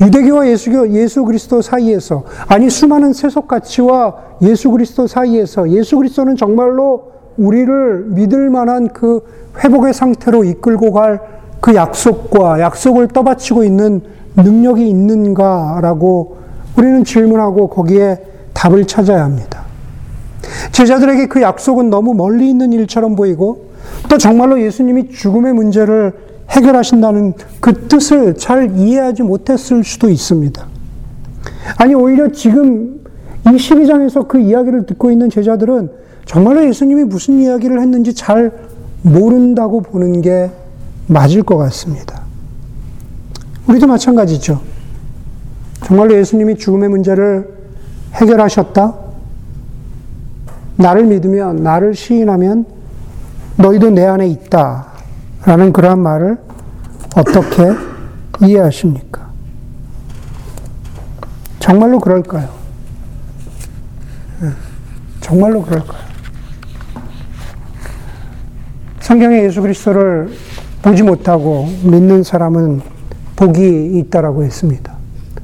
유대교와 0.00 0.48
예수교, 0.48 0.90
예수 0.90 1.24
그리스도 1.24 1.62
사이에서, 1.62 2.24
아니, 2.48 2.68
수많은 2.68 3.12
세속 3.12 3.48
가치와 3.48 4.16
예수 4.42 4.70
그리스도 4.70 5.06
사이에서 5.06 5.70
예수 5.70 5.96
그리스도는 5.96 6.36
정말로 6.36 7.12
우리를 7.36 8.06
믿을 8.08 8.50
만한 8.50 8.88
그 8.88 9.20
회복의 9.62 9.94
상태로 9.94 10.44
이끌고 10.44 10.92
갈 10.92 11.34
그 11.64 11.74
약속과 11.74 12.60
약속을 12.60 13.08
떠받치고 13.08 13.64
있는 13.64 14.02
능력이 14.36 14.86
있는가라고 14.86 16.36
우리는 16.76 17.04
질문하고 17.04 17.68
거기에 17.70 18.18
답을 18.52 18.86
찾아야 18.86 19.24
합니다. 19.24 19.63
제자들에게 20.72 21.28
그 21.28 21.42
약속은 21.42 21.90
너무 21.90 22.14
멀리 22.14 22.48
있는 22.48 22.72
일처럼 22.72 23.16
보이고 23.16 23.70
또 24.08 24.18
정말로 24.18 24.60
예수님이 24.60 25.10
죽음의 25.10 25.52
문제를 25.52 26.12
해결하신다는 26.50 27.34
그 27.60 27.88
뜻을 27.88 28.34
잘 28.36 28.76
이해하지 28.76 29.22
못했을 29.22 29.82
수도 29.84 30.08
있습니다. 30.08 30.66
아니, 31.78 31.94
오히려 31.94 32.30
지금 32.32 33.00
이 33.46 33.48
12장에서 33.48 34.26
그 34.28 34.38
이야기를 34.38 34.86
듣고 34.86 35.10
있는 35.10 35.30
제자들은 35.30 35.90
정말로 36.26 36.64
예수님이 36.66 37.04
무슨 37.04 37.40
이야기를 37.40 37.80
했는지 37.80 38.14
잘 38.14 38.52
모른다고 39.02 39.82
보는 39.82 40.22
게 40.22 40.50
맞을 41.06 41.42
것 41.42 41.56
같습니다. 41.58 42.22
우리도 43.68 43.86
마찬가지죠. 43.86 44.60
정말로 45.82 46.14
예수님이 46.14 46.56
죽음의 46.56 46.88
문제를 46.88 47.48
해결하셨다? 48.14 49.03
나를 50.76 51.04
믿으면, 51.04 51.56
나를 51.56 51.94
시인하면 51.94 52.66
너희도 53.56 53.90
내 53.90 54.04
안에 54.04 54.26
있다. 54.28 54.86
라는 55.44 55.72
그러한 55.72 56.00
말을 56.00 56.38
어떻게 57.16 57.72
이해하십니까? 58.42 59.28
정말로 61.60 62.00
그럴까요? 62.00 62.48
예, 64.42 64.48
정말로 65.20 65.62
그럴까요? 65.62 66.04
성경에 69.00 69.44
예수 69.44 69.60
그리스도를 69.60 70.30
보지 70.82 71.02
못하고 71.02 71.66
믿는 71.82 72.22
사람은 72.22 72.80
복이 73.36 73.98
있다라고 73.98 74.44
했습니다. 74.44 74.94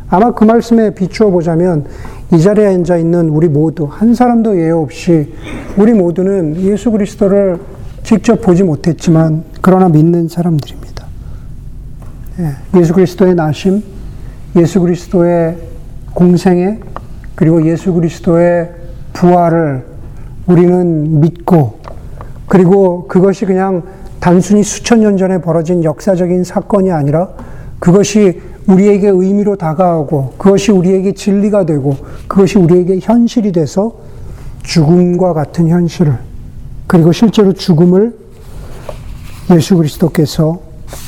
아마 0.08 0.32
그 0.32 0.44
말씀에 0.44 0.94
비추어 0.94 1.30
보자면 1.30 1.86
이 2.32 2.40
자리에 2.40 2.66
앉아 2.66 2.96
있는 2.96 3.28
우리 3.28 3.48
모두 3.48 3.88
한 3.90 4.14
사람도 4.14 4.56
예외 4.56 4.70
없이 4.70 5.32
우리 5.76 5.92
모두는 5.92 6.60
예수 6.60 6.90
그리스도를 6.92 7.58
직접 8.04 8.40
보지 8.40 8.62
못했지만 8.62 9.42
그러나 9.60 9.88
믿는 9.88 10.28
사람들입니다. 10.28 11.06
예, 12.38 12.78
예수 12.78 12.94
그리스도의 12.94 13.34
나심, 13.34 13.82
예수 14.56 14.80
그리스도의 14.80 15.56
공생애, 16.14 16.78
그리고 17.34 17.66
예수 17.66 17.92
그리스도의 17.92 18.70
부활을 19.12 19.84
우리는 20.46 21.20
믿고 21.20 21.80
그리고 22.46 23.06
그것이 23.08 23.44
그냥 23.44 23.82
단순히 24.20 24.62
수천 24.62 25.00
년 25.00 25.16
전에 25.16 25.40
벌어진 25.40 25.82
역사적인 25.82 26.44
사건이 26.44 26.90
아니라 26.92 27.28
그것이 27.78 28.40
우리에게 28.70 29.08
의미로 29.08 29.56
다가오고 29.56 30.34
그것이 30.38 30.70
우리에게 30.70 31.12
진리가 31.12 31.66
되고 31.66 31.96
그것이 32.28 32.58
우리에게 32.58 32.98
현실이 33.00 33.52
돼서 33.52 33.94
죽음과 34.62 35.32
같은 35.32 35.68
현실을 35.68 36.16
그리고 36.86 37.12
실제로 37.12 37.52
죽음을 37.52 38.16
예수 39.52 39.76
그리스도께서 39.76 40.60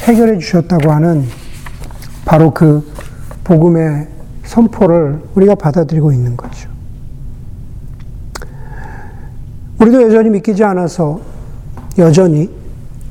해결해 0.05 0.39
주셨다고 0.39 0.91
하는 0.91 1.25
바로 2.25 2.53
그 2.53 2.87
복음의 3.45 4.09
선포를 4.45 5.21
우리가 5.35 5.55
받아들이고 5.55 6.13
있는 6.13 6.37
거죠. 6.37 6.69
우리도 9.81 10.03
여전히 10.03 10.31
믿기지 10.31 10.63
않아서 10.65 11.21
여전히 11.99 12.51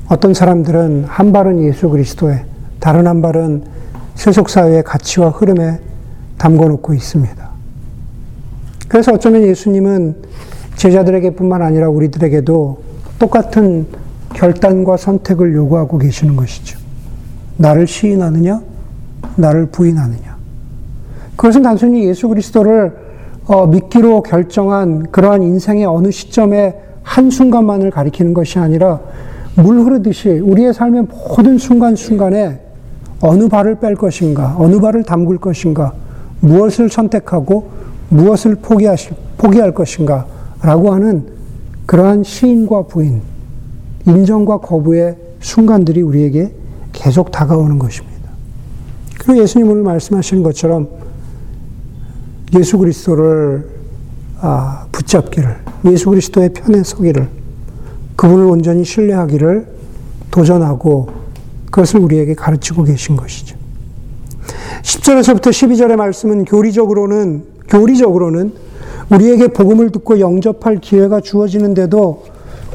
어떤 0.08 0.34
사람들은 0.34 1.06
한 1.08 1.32
발은 1.32 1.64
예수 1.64 1.90
그리스도에 1.90 2.46
다른 2.80 3.08
한 3.08 3.22
발은 3.22 3.64
세속사회의 4.22 4.84
가치와 4.84 5.30
흐름에 5.30 5.80
담궈 6.38 6.68
놓고 6.68 6.94
있습니다. 6.94 7.50
그래서 8.88 9.14
어쩌면 9.14 9.42
예수님은 9.42 10.16
제자들에게 10.76 11.32
뿐만 11.32 11.64
아니라 11.64 11.90
우리들에게도 11.90 12.84
똑같은 13.18 13.88
결단과 14.36 14.96
선택을 14.98 15.56
요구하고 15.56 15.98
계시는 15.98 16.36
것이죠. 16.36 16.78
나를 17.58 17.88
시인하느냐, 17.88 18.62
나를 19.38 19.66
부인하느냐. 19.68 20.38
그것은 21.36 21.64
단순히 21.64 22.06
예수 22.06 22.28
그리스도를 22.28 22.96
어, 23.46 23.66
믿기로 23.66 24.22
결정한 24.22 25.10
그러한 25.10 25.42
인생의 25.42 25.86
어느 25.86 26.12
시점에 26.12 26.80
한순간만을 27.02 27.90
가리키는 27.90 28.36
것이 28.36 28.60
아니라 28.60 29.00
물 29.56 29.80
흐르듯이 29.80 30.30
우리의 30.30 30.76
삶의 30.76 31.08
모든 31.10 31.58
순간순간에 31.58 32.71
어느 33.22 33.48
발을 33.48 33.80
뺄 33.80 33.96
것인가, 33.96 34.56
어느 34.58 34.80
발을 34.80 35.04
담글 35.04 35.38
것인가, 35.38 35.94
무엇을 36.40 36.90
선택하고 36.90 37.70
무엇을 38.10 38.56
포기하실, 38.56 39.16
포기할 39.38 39.74
것인가, 39.74 40.26
라고 40.62 40.94
하는 40.94 41.28
그러한 41.86 42.24
시인과 42.24 42.84
부인, 42.84 43.22
인정과 44.06 44.58
거부의 44.58 45.18
순간들이 45.40 46.02
우리에게 46.02 46.54
계속 46.92 47.32
다가오는 47.32 47.80
것입니다. 47.80 48.12
그리고 49.20 49.42
예수님 49.42 49.70
오늘 49.70 49.84
말씀하시는 49.84 50.44
것처럼 50.44 50.88
예수 52.56 52.78
그리스도를 52.78 53.70
아, 54.40 54.88
붙잡기를, 54.92 55.58
예수 55.86 56.10
그리스도의 56.10 56.50
편에 56.54 56.84
서기를, 56.84 57.28
그분을 58.16 58.46
온전히 58.46 58.84
신뢰하기를 58.84 59.68
도전하고 60.32 61.21
그것을 61.72 62.02
우리에게 62.02 62.36
가르치고 62.36 62.84
계신 62.84 63.16
것이죠. 63.16 63.58
10절에서부터 64.84 65.50
12절의 65.50 65.96
말씀은 65.96 66.46
교리적으로는, 66.46 67.44
교리적으로는 67.70 68.54
우리에게 69.10 69.48
복음을 69.48 69.92
듣고 69.92 70.20
영접할 70.20 70.78
기회가 70.78 71.22
주어지는데도 71.22 72.24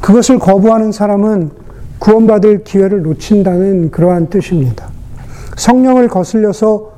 그것을 0.00 0.38
거부하는 0.38 0.92
사람은 0.92 1.50
구원받을 1.98 2.64
기회를 2.64 3.02
놓친다는 3.02 3.90
그러한 3.90 4.28
뜻입니다. 4.28 4.88
성령을 5.56 6.08
거슬려서 6.08 6.92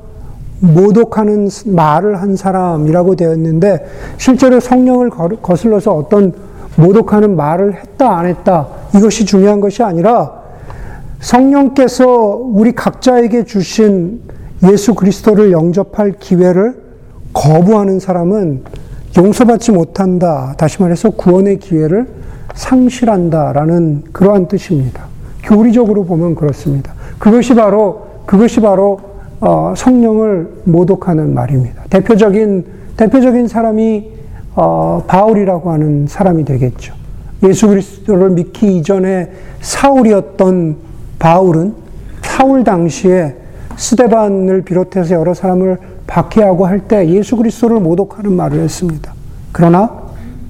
모독하는 0.60 1.48
말을 1.66 2.20
한 2.20 2.34
사람이라고 2.36 3.14
되었는데 3.14 3.86
실제로 4.16 4.58
성령을 4.58 5.10
거슬러서 5.40 5.94
어떤 5.94 6.32
모독하는 6.76 7.36
말을 7.36 7.74
했다 7.74 8.18
안 8.18 8.26
했다 8.26 8.66
이것이 8.94 9.24
중요한 9.24 9.60
것이 9.60 9.82
아니라 9.84 10.37
성령께서 11.20 12.36
우리 12.36 12.72
각자에게 12.72 13.44
주신 13.44 14.20
예수 14.70 14.94
그리스도를 14.94 15.52
영접할 15.52 16.14
기회를 16.18 16.76
거부하는 17.32 18.00
사람은 18.00 18.62
용서받지 19.16 19.72
못한다. 19.72 20.54
다시 20.58 20.80
말해서 20.82 21.10
구원의 21.10 21.58
기회를 21.58 22.06
상실한다라는 22.54 24.04
그러한 24.12 24.48
뜻입니다. 24.48 25.04
교리적으로 25.42 26.04
보면 26.04 26.34
그렇습니다. 26.34 26.92
그것이 27.18 27.54
바로 27.54 28.06
그것이 28.26 28.60
바로 28.60 29.00
어, 29.40 29.72
성령을 29.76 30.62
모독하는 30.64 31.32
말입니다. 31.32 31.84
대표적인 31.90 32.64
대표적인 32.96 33.46
사람이 33.46 34.10
어, 34.56 35.04
바울이라고 35.06 35.70
하는 35.70 36.06
사람이 36.08 36.44
되겠죠. 36.44 36.94
예수 37.44 37.68
그리스도를 37.68 38.30
믿기 38.30 38.78
이전에 38.78 39.30
사울이었던 39.60 40.87
바울은 41.18 41.74
사울 42.22 42.64
당시에 42.64 43.36
스데반을 43.76 44.62
비롯해서 44.62 45.14
여러 45.14 45.34
사람을 45.34 45.78
박해하고 46.06 46.66
할 46.66 46.80
때 46.88 47.08
예수 47.08 47.36
그리스도를 47.36 47.80
모독하는 47.80 48.32
말을 48.32 48.60
했습니다. 48.60 49.12
그러나 49.52 49.90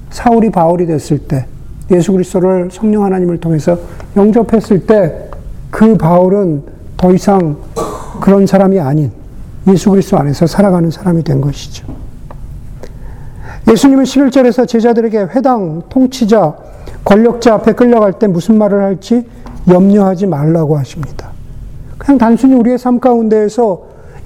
사울이 0.09 0.49
바울이 0.51 0.85
됐을 0.85 1.19
때 1.19 1.45
예수 1.91 2.11
그리스도를 2.11 2.69
성령 2.71 3.03
하나님을 3.05 3.39
통해서 3.39 3.77
영접했을 4.15 4.85
때 4.85 5.29
그 5.71 5.95
바울은 5.95 6.63
더 6.97 7.13
이상 7.13 7.57
그런 8.19 8.47
사람이 8.47 8.79
아닌 8.79 9.11
예수 9.67 9.91
그리스도 9.91 10.17
안에서 10.17 10.47
살아가는 10.47 10.89
사람이 10.89 11.23
된 11.23 11.39
것이죠. 11.41 11.85
예수님은 13.69 14.03
11절에서 14.03 14.67
제자들에게 14.67 15.17
회당, 15.35 15.83
통치자, 15.89 16.55
권력자 17.05 17.53
앞에 17.55 17.73
끌려갈 17.73 18.13
때 18.13 18.25
무슨 18.27 18.57
말을 18.57 18.81
할지 18.81 19.25
염려하지 19.69 20.27
말라고 20.27 20.77
하십니다. 20.77 21.29
그냥 21.97 22.17
단순히 22.17 22.55
우리의 22.55 22.77
삶 22.77 22.99
가운데에서 22.99 23.81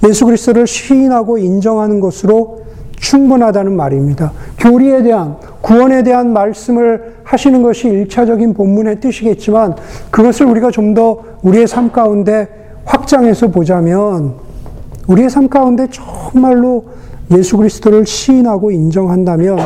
예수 0.08 0.26
그리스도를 0.26 0.68
시인하고 0.68 1.38
인정하는 1.38 2.00
것으로 2.00 2.64
충분하다는 2.98 3.76
말입니다. 3.76 4.32
교리에 4.58 5.04
대한, 5.04 5.36
구원에 5.62 6.04
대한 6.04 6.32
말씀을 6.32 7.16
하시는 7.24 7.62
것이 7.62 7.88
일차적인 7.88 8.54
본문의 8.54 9.00
뜻이겠지만 9.00 9.76
그것을 10.12 10.46
우리가 10.46 10.72
좀 10.72 10.94
더 10.94 11.20
우리의 11.42 11.68
삶 11.68 11.92
가운데 11.92 12.48
확장해서 12.86 13.48
보자면 13.48 14.36
우리의 15.08 15.30
삶 15.30 15.50
가운데 15.50 15.88
정말로 15.92 16.86
예수 17.32 17.58
그리스도를 17.58 18.06
시인하고 18.06 18.72
인정한다면 18.72 19.58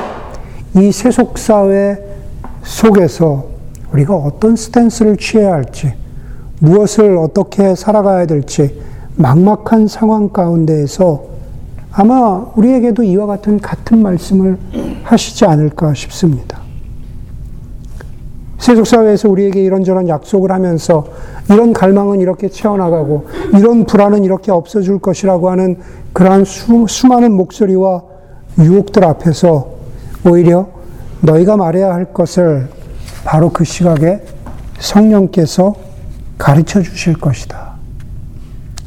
이 0.75 0.91
세속 0.91 1.37
사회 1.37 1.97
속에서 2.63 3.57
우리가 3.93 4.15
어떤 4.15 4.56
스탠스를 4.56 5.17
취해야 5.17 5.54
할지 5.54 5.93
무엇을 6.60 7.17
어떻게 7.17 7.76
살아가야 7.76 8.26
될지 8.26 8.80
막막한 9.15 9.88
상황 9.88 10.30
가운데에서 10.30 11.23
아마 11.91 12.45
우리에게도 12.56 13.04
이와 13.04 13.26
같은 13.26 13.60
같은 13.60 14.02
말씀을 14.02 14.58
하시지 15.04 15.45
않을까 15.45 15.93
싶습니다. 15.93 16.60
세속사회에서 18.60 19.30
우리에게 19.30 19.63
이런저런 19.63 20.08
약속을 20.10 20.52
하면서 20.52 21.08
이런 21.50 21.73
갈망은 21.73 22.19
이렇게 22.19 22.50
채워나가고 22.50 23.28
이런 23.58 23.86
불안은 23.86 24.26
이렇게 24.26 24.52
없어질 24.52 25.00
것이라고 25.00 25.50
하는 25.50 25.78
그러한 26.13 26.43
수, 26.43 26.86
수많은 26.88 27.32
목소리와 27.34 28.04
유혹들 28.60 29.06
앞에서 29.06 29.69
오히려 30.26 30.67
너희가 31.21 31.56
말해야 31.58 31.93
할 31.93 32.13
것을 32.13 32.67
바로 33.27 33.49
그 33.49 33.65
시각에 33.65 34.21
성령께서 34.79 35.75
가르쳐 36.37 36.81
주실 36.81 37.19
것이다. 37.19 37.73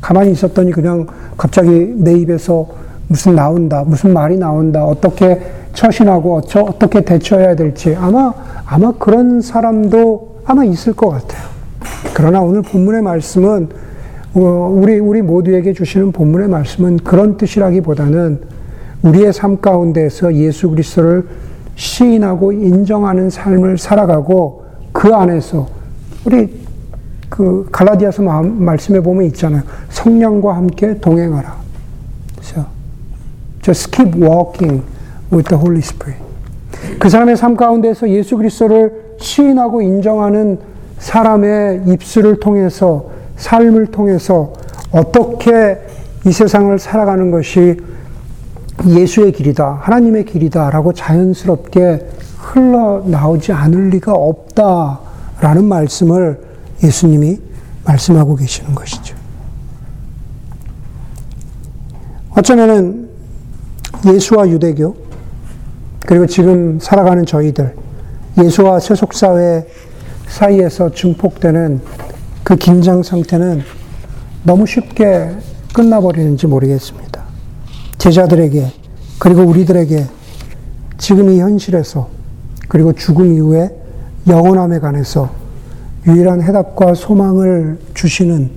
가만히 0.00 0.32
있었더니 0.32 0.72
그냥 0.72 1.06
갑자기 1.36 1.92
내 1.94 2.14
입에서 2.14 2.66
무슨 3.06 3.34
나온다, 3.34 3.84
무슨 3.86 4.14
말이 4.14 4.38
나온다, 4.38 4.82
어떻게 4.86 5.42
처신하고 5.74 6.36
어떻게 6.36 7.02
대처해야 7.02 7.54
될지 7.54 7.94
아마 7.94 8.32
아마 8.64 8.92
그런 8.92 9.42
사람도 9.42 10.40
아마 10.46 10.64
있을 10.64 10.94
것 10.94 11.10
같아요. 11.10 11.42
그러나 12.14 12.40
오늘 12.40 12.62
본문의 12.62 13.02
말씀은 13.02 13.68
어, 14.36 14.40
우리 14.40 14.98
우리 15.00 15.20
모두에게 15.20 15.74
주시는 15.74 16.12
본문의 16.12 16.48
말씀은 16.48 17.00
그런 17.04 17.36
뜻이라기보다는 17.36 18.40
우리의 19.02 19.34
삶 19.34 19.60
가운데서 19.60 20.34
예수 20.36 20.70
그리스도를 20.70 21.26
시인하고 21.80 22.52
인정하는 22.52 23.30
삶을 23.30 23.78
살아가고 23.78 24.64
그 24.92 25.14
안에서 25.14 25.66
우리 26.26 26.60
그 27.30 27.66
갈라디아서 27.72 28.22
말씀에 28.22 29.00
보면 29.00 29.24
있잖아요. 29.28 29.62
성령과 29.88 30.56
함께 30.56 30.98
동행하라. 30.98 31.56
그렇죠? 32.32 32.66
Just 33.62 33.90
keep 33.92 34.22
walking 34.22 34.82
with 35.32 35.48
the 35.48 35.58
Holy 35.58 35.78
Spirit. 35.78 36.22
그 36.98 37.08
사람의 37.08 37.38
삶 37.38 37.56
가운데서 37.56 38.10
예수 38.10 38.36
그리스도를 38.36 39.14
시인하고 39.18 39.80
인정하는 39.80 40.58
사람의 40.98 41.84
입술을 41.86 42.40
통해서 42.40 43.06
삶을 43.36 43.86
통해서 43.86 44.52
어떻게 44.92 45.78
이 46.26 46.32
세상을 46.32 46.78
살아가는 46.78 47.30
것이 47.30 47.80
예수의 48.86 49.32
길이다, 49.32 49.78
하나님의 49.82 50.24
길이다라고 50.24 50.92
자연스럽게 50.92 52.08
흘러나오지 52.38 53.52
않을 53.52 53.90
리가 53.90 54.12
없다라는 54.12 55.64
말씀을 55.64 56.40
예수님이 56.82 57.38
말씀하고 57.84 58.36
계시는 58.36 58.74
것이죠. 58.74 59.16
어쩌면은 62.30 63.10
예수와 64.06 64.48
유대교, 64.48 64.96
그리고 66.06 66.26
지금 66.26 66.78
살아가는 66.80 67.26
저희들, 67.26 67.74
예수와 68.42 68.80
세속사회 68.80 69.66
사이에서 70.28 70.90
증폭되는 70.90 71.80
그 72.42 72.56
긴장 72.56 73.02
상태는 73.02 73.62
너무 74.42 74.66
쉽게 74.66 75.30
끝나버리는지 75.74 76.46
모르겠습니다. 76.46 77.19
제자들에게, 78.00 78.66
그리고 79.18 79.42
우리들에게 79.42 80.06
지금 80.96 81.30
이 81.30 81.38
현실에서, 81.38 82.08
그리고 82.66 82.94
죽음 82.94 83.34
이후에 83.34 83.70
영원함에 84.26 84.78
관해서 84.78 85.28
유일한 86.06 86.42
해답과 86.42 86.94
소망을 86.94 87.78
주시는 87.92 88.50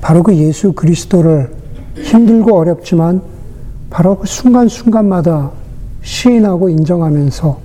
바로 0.00 0.22
그 0.22 0.36
예수 0.36 0.72
그리스도를 0.72 1.52
힘들고 1.96 2.56
어렵지만 2.56 3.20
바로 3.90 4.16
그 4.16 4.28
순간순간마다 4.28 5.50
시인하고 6.02 6.68
인정하면서 6.68 7.58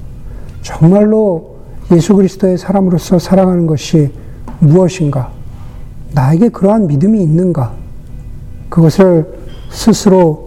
정말로 0.63 1.57
예수 1.91 2.15
그리스도의 2.15 2.57
사람으로서 2.57 3.19
살아가는 3.19 3.67
것이 3.67 4.11
무엇인가? 4.59 5.31
나에게 6.13 6.49
그러한 6.49 6.87
믿음이 6.87 7.21
있는가? 7.21 7.73
그것을 8.69 9.31
스스로 9.69 10.42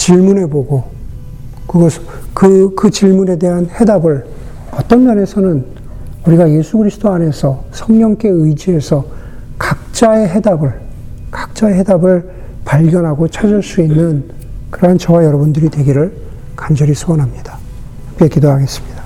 질문해 0.00 0.46
보고 0.46 0.84
그것 1.66 1.92
그, 2.32 2.74
그 2.74 2.90
질문에 2.90 3.38
대한 3.38 3.68
해답을 3.68 4.24
어떤 4.72 5.04
면에서는 5.04 5.62
우리가 6.26 6.50
예수 6.50 6.78
그리스도 6.78 7.10
안에서 7.10 7.64
성령께 7.72 8.28
의지해서 8.28 9.04
각자의 9.58 10.28
해답을, 10.28 10.80
각자의 11.30 11.74
해답을 11.80 12.30
발견하고 12.64 13.28
찾을 13.28 13.62
수 13.62 13.82
있는 13.82 14.24
그러한 14.70 14.96
저와 14.96 15.22
여러분들이 15.22 15.68
되기를 15.68 16.12
간절히 16.56 16.94
소원합니다. 16.94 17.58
기도하겠습니다. 18.18 18.99